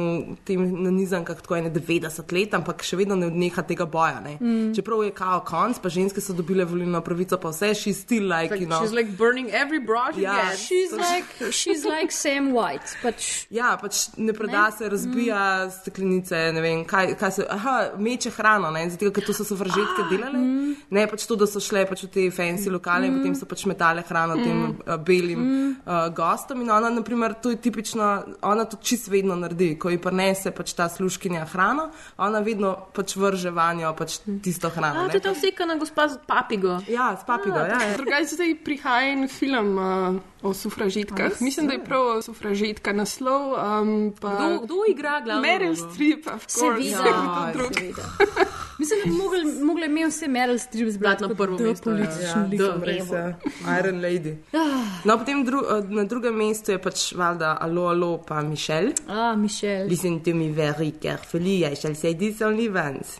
[0.45, 4.21] tem nanizankah, tako je 90 let, ampak še vedno ne odneha tega boja.
[4.23, 4.37] Ne?
[4.39, 4.69] Mm.
[4.77, 8.51] Čeprav je kao konc, pa ženske so dobile volilno pravico, pa vse, she's still like,
[8.51, 8.79] Like, you know.
[8.79, 10.37] she's like burning every brush Ja.
[10.37, 10.57] again.
[10.57, 12.95] She's like, she's like Sam White.
[13.03, 13.27] Pač,
[13.59, 14.77] Ja, pač ne preda ne?
[14.77, 15.73] se, razbija mm.
[15.81, 17.47] steklenice, ne vem, kaj, kaj se.
[17.49, 20.39] Aha, meče hrano, ne, zato ker to so sovražetke delale.
[20.39, 20.75] Mm.
[20.95, 23.11] Ne pač to, da so šle pač v te fancy lokale mm.
[23.11, 24.47] in potem so pač metale hrano mm.
[24.51, 25.69] Tem uh, belim mm.
[25.85, 26.61] uh, gostom.
[26.61, 28.09] In ona, naprimer, to je tipično,
[28.41, 33.15] ona to čist vedno naredi, ko ji prinese pač ta sluškinja hrano, ona vedno pač
[33.19, 35.05] vrže vanjo pač tisto hrano.
[35.05, 35.13] A, ne.
[35.15, 36.79] to je ta vsekana gospa z papigo.
[36.91, 37.79] Ja, s papigo, ja.
[37.79, 37.95] ja.
[37.97, 41.31] Drugače zdaj prihaja en film uh, o sufražitkah.
[41.31, 43.53] A, Mislim, da je prav sufražitka naslov.
[43.53, 44.35] Um, pa...
[44.35, 45.41] Kdo, kdo igra glavno?
[45.47, 45.75] Meryl?
[45.75, 46.83] Streep, of course.
[46.83, 47.07] Seveda.
[47.07, 47.71] Ja, drug?
[48.79, 51.95] Mislim, da bi mogli- mogli imeti vse Meryl Streep zbrati na prvo mesto, ja.
[51.95, 53.11] politični Ja, lik.
[53.11, 53.35] je.
[53.79, 54.35] Iron Lady.
[54.53, 55.01] Ah.
[55.05, 58.93] No, potem dru, eh, na drugem mestu je pač valjda Alo, Alo, pa Mišel.
[59.07, 59.87] Ah, Mišel.
[59.87, 63.19] Listen to me very carefully, I shall say this only once.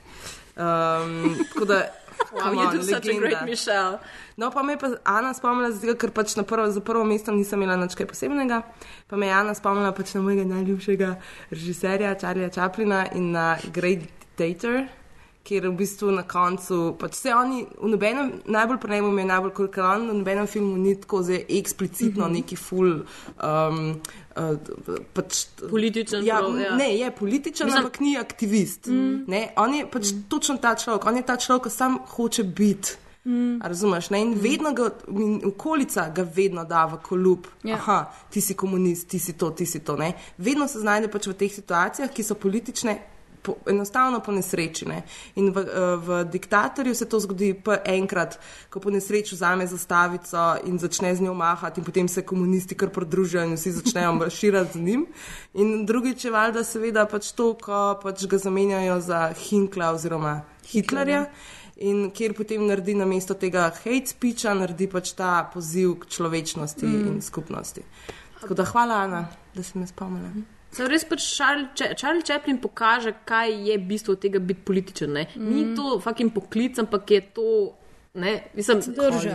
[0.58, 1.82] Um, tako da,
[2.34, 4.00] Wow, you on, do such a great Michelle.
[4.38, 7.34] No, pa me je pa Ana spomnila, zato, ker pač na prvo, za prvo mesto
[7.36, 8.62] nisem imela nič kaj posebnega.
[9.10, 11.10] Pa me je Ana spomnila pač na mojega najljubšega
[11.52, 14.08] režiserja, Charlieja Chaplina in na Great
[14.38, 14.88] Dictator.
[15.44, 20.10] Ker v bistvu na koncu, pač vse oni, v nobenem, najbolj mi je najbolj on
[20.10, 22.38] v nobenem filmu ni tako zelo eksplicitno mm -hmm.
[22.38, 23.02] neki full.
[23.42, 24.02] Um,
[24.38, 26.76] uh, pač, Političen Ja, prav, ja.
[26.76, 28.88] Ne, je političen, Mislim- ampak ni aktivist.
[28.88, 29.24] Mm.
[29.28, 30.24] Ne, on je pač mm.
[30.30, 33.02] točno ta človek, on je ta človek, ki sam hoče biti.
[33.26, 33.62] Mm.
[33.62, 34.10] Razumeš?
[34.10, 34.22] Ne?
[34.22, 37.48] In vedno ga, in okolica ga vedno da v kolub.
[37.64, 37.76] Ja.
[37.76, 39.96] Aha, ti si komunist, ti si to, ti si to.
[39.96, 40.14] Ne?
[40.38, 42.98] Vedno se znajde pač v teh situacijah, ki so politične.
[43.42, 44.86] Po, enostavno po nesreči.
[44.86, 45.04] Ne?
[45.36, 48.40] In v, eh, v diktatorju se to zgodi enkrat,
[48.70, 52.90] ko po nesreči vzame zastavico in začne z njo mahati, in potem se komunisti kar
[52.90, 55.08] pridružijo in vsi začnejo marširati z njim.
[55.54, 61.26] In drugič je valjda seveda pač to, ko pač ga zamenjajo za Hinkla oziroma Hitlerja.
[61.82, 66.86] In kjer potem naredi na mesto tega hate speecha, naredi pač ta poziv k človečnosti
[66.86, 67.08] mm.
[67.10, 67.82] in skupnosti.
[68.42, 70.61] Tako da hvala, Ana, da si me spomnila.
[70.72, 75.12] Sem res pač Charlie, Cha- Charlie Chaplin pokaže, kaj je bistvo tega biti političen.
[75.12, 75.28] Ne?
[75.36, 75.52] Mm.
[75.52, 77.48] Ni to fucking poklic, ampak je to.
[78.14, 78.82] Ne, mislim,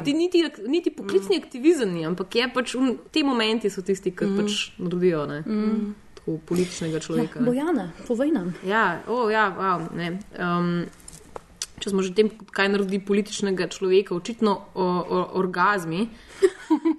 [0.04, 1.42] ti niti, niti poklicni mm.
[1.44, 4.36] aktivizem ni, ampak je pač un, ti momenti so tisti, ki mm.
[4.36, 5.78] pač naredijo mm.
[6.18, 7.40] tako političnega človeka.
[7.40, 8.52] Ja, Bojana, povej nam.
[8.68, 10.10] Ja, oh, ja wow, ne.
[10.36, 10.84] Um,
[11.80, 16.08] če smo že tem, kaj naredi političnega človeka, očitno o, o, orgazmi.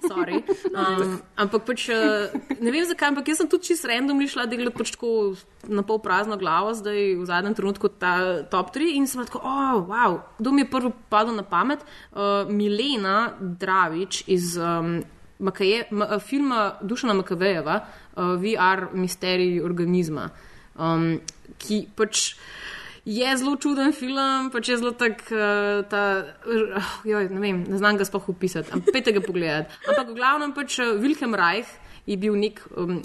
[0.06, 0.42] Sorry.
[0.78, 2.30] Um, ampak pač, eh,
[2.62, 5.34] ne vem zakaj, ampak jaz sem tudi čisto random šla delati pač tako
[5.66, 9.82] na pol prazno glavo, zdaj v zadnjem trenutku ta top 3 in sem tako, oh,
[9.90, 11.82] wow, kdo mi je prvi padel na pamet?
[12.12, 15.02] Uh, Milena Dravič iz um,
[15.42, 20.30] Makaje, ma, filma Dušana Makavejeva, uh, VR Misterij organizma,
[20.78, 21.18] um,
[21.58, 22.36] ki pač.
[23.08, 27.78] Je zelo čuden film, pač je zelo tak, uh, ta, uh, joj, ne vem, ne
[27.80, 29.72] znam ga sploh opisati, ampak pejte ga pogledati.
[29.88, 31.70] Ampak v glavnem pač uh, Wilhelm Reich
[32.04, 32.98] je bil nek, um,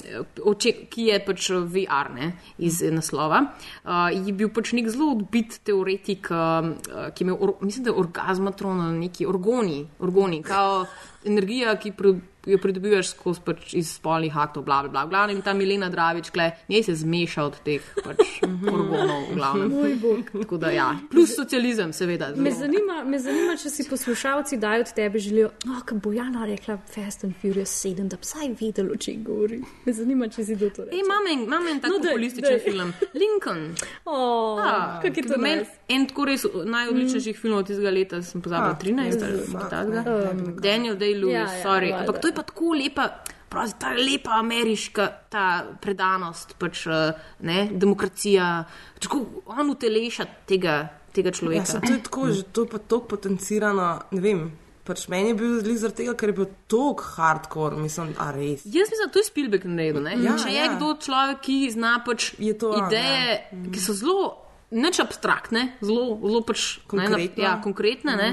[0.52, 5.14] oče, ki je pač VR ne, iz eh, naslova, uh, je bil pač nek zelo
[5.16, 10.44] odbit teoretik, um, uh, ki je imel, or, mislim, da je orgazmatron, neki orgoni, orgoni,
[10.44, 10.84] kao
[11.26, 11.94] energija, ki
[12.46, 15.04] jo pridobivaš skozi pač iz spolnih aktov, bla, bla, bla.
[15.08, 18.20] Glavnem ta Milena Dravič, kle, njej se zmeša od teh pač
[18.74, 19.72] orgonov, v glavnem.
[20.34, 22.34] Tako da ja, plus socializem, seveda.
[22.36, 26.44] Me zanima, me zanima, če si poslušalci dajo od tebe želijo, no, kot bo Jana
[26.50, 29.62] rekla Fast and Furious 7, da bi vsaj vedelo, o čem govori.
[29.86, 30.98] Me zanima, če si do to reče.
[30.98, 32.92] Ej, imam en, imam en tak No, populističen film.
[33.16, 33.64] Lincoln.
[34.06, 35.72] Oh, Ja, kak je to za meni nice.
[35.90, 40.04] En tako res najodličnejših filmov tistega leta, sem pozabila, Ah, 13 ali fuck, nekaj takega.
[40.04, 41.92] Um, Daniel Day-Lewis, ja, ja, ja, sorry.
[41.92, 42.00] valjda.
[42.00, 43.10] Ampak to je pa tako lepa.
[43.50, 45.44] Prav, ta lepa ameriška ta
[45.82, 48.64] predanost, pač, eh, ne, demokracija,
[49.00, 51.66] tako on uteleša tega, tega Ja, človeka.
[51.66, 54.52] se, to je tako, že to je pa tako potencirano, ne vem.
[54.84, 58.66] Pač meni je bil zli zaradi tega, ker je bil tako hardcore, mislim, a res.
[58.66, 60.02] Jaz mislim, da to je Spielberg naredil.
[60.02, 60.18] ne.
[60.20, 60.74] Ja, Če je ja.
[60.76, 63.72] kdo človek, ki zna pač to on, ideje, ja.
[63.72, 64.40] ki so zelo.
[64.74, 67.30] Neč abstraktne, zelo, zelo pač Konkretne.
[67.38, 68.30] Ne, ja, konkretne, ne.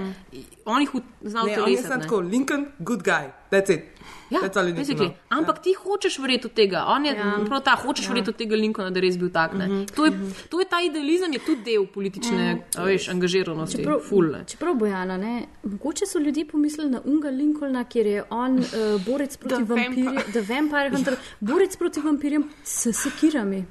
[0.64, 1.82] On jih zna Ne, on je utelesiti.
[1.82, 2.03] samo ne.
[2.03, 3.84] tako, Lincoln, good guy, that's it.
[4.30, 5.11] Ja, basically.
[5.11, 5.14] know.
[5.30, 6.84] Ampak ti hočeš verjeti v tega.
[6.86, 7.43] On je Ja.
[7.45, 8.09] prav ta, hočeš Ja.
[8.09, 9.53] verjeti v tega Lincolna, da je res bil tak.
[9.55, 9.86] ne.
[9.86, 10.12] To je,
[10.49, 13.76] to je ta idealizem, je tudi del politične a veš, angažiranosti.
[13.76, 14.45] Čeprav, Ful, ne.
[14.47, 18.64] čeprav Bojana, ne, mogoče so ljudje pomislili na Unga Lincolna, kjer je on uh,
[19.05, 20.14] borec proti vampirjem,
[20.49, 23.64] Vampire Hunter, borec proti vampirjem s sekirami.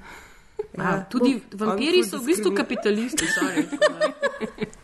[0.78, 3.26] Ja, tudi Bom- vampiri so v bistvu kapitalisti.
[3.38, 3.66] sorry,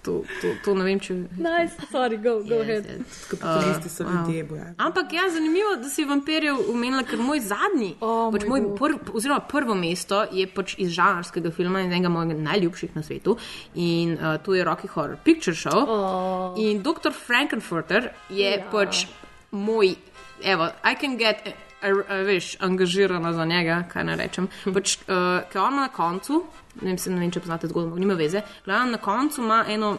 [0.01, 1.15] To, to, to ne vem, če.
[1.41, 2.85] Nice, sorry, go, go ahead.
[3.29, 4.65] Kapitalisti so Uh, ljudje, boja.
[4.77, 9.39] Ampak ja, zanimivo, da si vampirjev omenila, ker moj zadnji, oh, pač moj prv, oziroma
[9.49, 13.37] prvo mesto je pač iz žanrskega filma in enega mojih najljubših na svetu.
[13.73, 15.73] In uh, to je Rocky Horror Picture Show.
[15.89, 16.53] Oh.
[16.61, 17.09] In dr.
[17.11, 18.59] Frankenfurter je Ja.
[18.59, 18.69] ja.
[18.71, 19.07] pač
[19.51, 19.95] moj,
[20.43, 21.41] evo, I can get.
[21.85, 24.47] A, veš, angažirana za njega, kaj naj rečem.
[24.73, 25.13] Pač, uh,
[25.51, 26.43] ker on ima na koncu,
[26.81, 29.97] ne vem, se- ne vem če poznate zgodbo, nima veze, glavno na koncu ima eno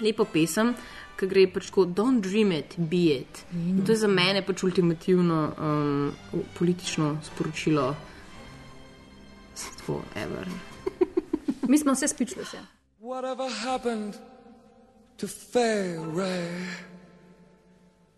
[0.00, 0.74] lepo pesem,
[1.16, 3.44] ki gre pač tako: Don't dream it, be it.
[3.52, 3.84] Mm.
[3.86, 6.12] To je za mene pač ultimativno um,
[6.58, 7.94] politično sporočilo.
[9.78, 10.48] Tako, ever.
[11.68, 12.06] Mi smo vse.
[12.54, 12.62] Ja.
[13.00, 14.14] Whatever happened
[15.16, 16.66] to Fay Ray?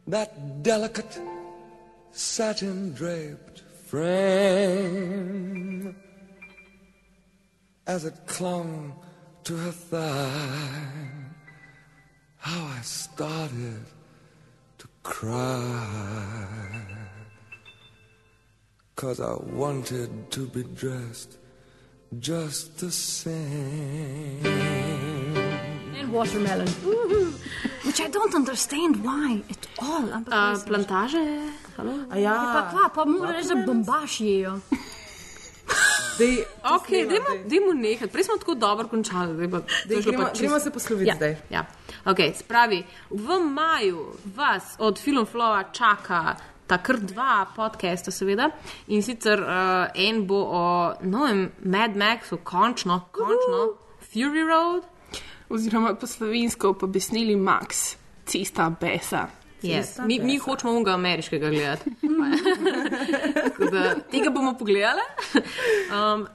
[0.08, 0.30] That
[0.62, 1.18] delicate
[2.16, 5.16] satin draped frame
[7.86, 8.94] as it clung
[9.44, 10.88] to her thigh.
[12.38, 13.84] How I started
[14.78, 16.46] to cry.
[18.96, 21.36] Cause I wanted to be dressed
[22.18, 24.46] just the same.
[24.46, 26.66] And watermelon.
[26.66, 27.32] Woohoo.
[27.84, 30.08] Which I don't understand why at all.
[30.08, 31.52] Ampak Uh, res, plantaže, halo?
[31.52, 31.65] A
[32.16, 34.58] ja, Pa kva, pa mora reči, da bombaš jejo.
[36.18, 38.08] Dej, Ok, dajmo, dajmo nekaj.
[38.08, 39.34] Prej smo tako dobro končali.
[39.34, 39.60] Zdaj pa,
[39.92, 41.14] šlo gremo- pa čist- gremo se posloviti ja.
[41.16, 41.36] zdaj.
[41.50, 41.66] Ja.
[42.04, 48.50] Okay, spravi, v maju vas od Filmflowa čaka ta kar dva podcasta, seveda.
[48.86, 49.48] In sicer uh,
[49.94, 50.64] en bo o
[51.02, 54.82] novem Mad Maxu, končno, končno, Fury Road.
[55.48, 57.94] Oziroma po slovensko pa bi snili Max,
[58.26, 59.28] cesta Besa.
[59.68, 59.98] Yes.
[60.06, 61.90] Mi, mi hočemo unga ameriškega gledati.
[63.72, 65.00] Da, tega bomo pogledali.
[65.34, 66.26] Um,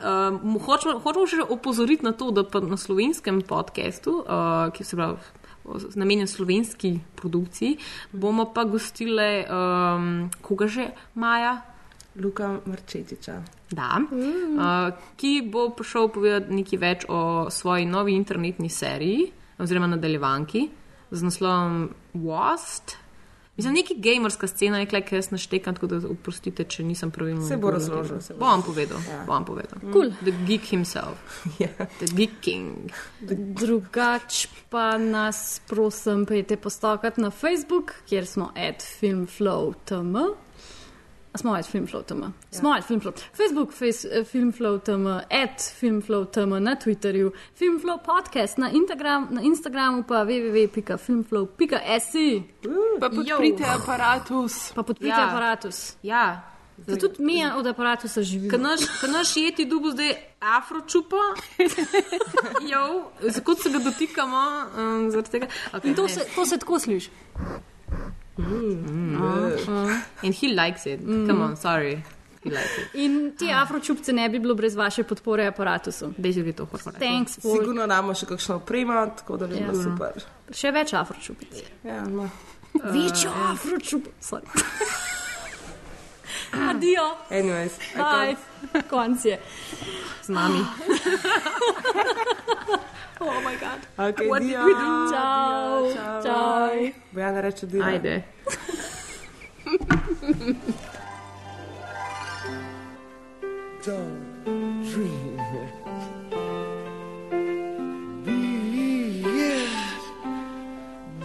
[0.43, 4.97] um, hočemo, hočemo še opozoriti na to, da pa na slovenskem podkastu, uh, ki se
[4.99, 5.17] pravi.
[5.95, 7.75] Namenjen slovenski produkciji,
[8.11, 11.61] bomo pa gostili, um, koga že Maja,
[12.17, 13.37] Luka Marčetiča.
[13.71, 19.29] da, uh, ki bo prišel povedati nekaj več o svoji novi internetni seriji,
[19.61, 20.67] oziroma nadaljevanki
[21.11, 22.97] z naslovom Wast.
[23.61, 27.45] Mislim, neki gamerska scena je, kaj jaz naštekam, tako da oprostite, če nisem pravilno.
[27.47, 28.97] Se bo razložil, se bo Bom povedal.
[29.09, 29.23] Ja.
[29.27, 29.79] Bom povedal.
[29.93, 30.09] Cool.
[30.21, 31.21] The geek himself.
[31.59, 31.85] Yeah.
[31.99, 32.89] The geek king.
[33.21, 40.17] Drugač pa nas, prosim, pejte postokati na Facebook, kjer smo at filmflow.tm.
[41.33, 42.23] A Smo at filmflow.tm.
[42.51, 43.13] Smo at filmflow.
[43.33, 50.15] Facebook, face, eh, filmflow.tm, at filmflow.tm na Twitterju, filmflow podcast na, Instagram, na Instagramu pa
[50.15, 52.41] www.filmflow.se.
[52.99, 54.71] Pa podprite aparatus.
[54.75, 55.27] Pa podprite Ja.
[55.29, 55.95] aparatus.
[56.03, 56.41] Ja.
[56.87, 58.57] Zato tudi mi od aparatusa živimo.
[59.01, 61.15] Kaj naš, jeti dubu zdaj afročupa,
[63.45, 64.37] kot se ga dotikamo,
[64.77, 65.11] um.
[65.11, 65.47] Okay,
[65.83, 66.09] In to ne.
[66.09, 67.09] se, to se tako sliši.
[68.43, 70.99] Mm, And he likes it.
[71.01, 71.27] Mm.
[71.27, 72.01] Come on, sorry.
[72.43, 72.95] He likes it.
[72.95, 76.13] In ti afročupce ne bi bilo brez vaše podpore aparatusu.
[76.17, 76.65] Dej bi to.
[76.99, 79.83] Thanks for Sigurno imamo še kakšno opremo, tako da bi bilo Ja.
[79.83, 80.23] super.
[80.51, 81.53] še več afročupic.
[81.83, 82.29] Ja, no.
[82.73, 84.07] Večjo afročup.
[84.21, 84.45] Sorry.
[86.53, 87.15] Ah, Adijo.
[87.29, 88.35] Anyways, I Bye.
[88.89, 89.37] Konc je.
[90.23, 90.59] Z nami.
[93.21, 93.79] oh my god.
[93.99, 95.11] Okay, What did dio, we do?
[95.11, 95.81] Ciao.
[95.83, 96.21] dio, ciao.
[96.21, 96.69] Ciao.
[97.13, 97.83] Bojana reče dio.
[97.83, 98.23] Ajde.
[103.83, 104.43] Don't
[104.91, 105.73] dream it.
[108.25, 109.69] Be it.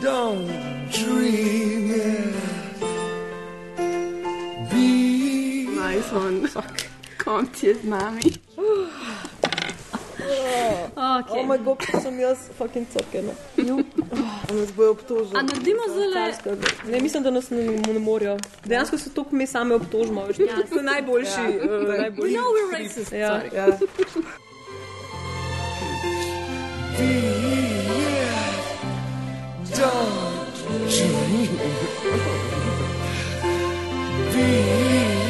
[0.01, 0.49] Don't
[0.91, 1.76] dream
[6.11, 6.49] telefon.
[6.49, 6.67] Fuck.
[7.25, 8.23] Konc je z nami.
[10.97, 11.41] Okay.
[11.41, 13.33] Oh, moj bog, sem jaz fucking crkena.
[14.51, 15.39] Nas bojo obtožili.
[15.39, 16.57] A naredimo zelo.
[16.91, 18.39] Ne, mislim, da nas ne, ne morajo.
[18.65, 20.27] Dejansko so tukaj mi same obtožimo.
[20.39, 20.57] Ja.
[20.69, 21.41] So najboljši.
[21.41, 21.79] Ja.
[21.79, 22.35] Uh, najboljši.
[22.35, 23.13] No, we're racist.
[23.13, 23.67] Ja, ja.
[29.77, 30.57] Don't
[34.35, 35.26] you?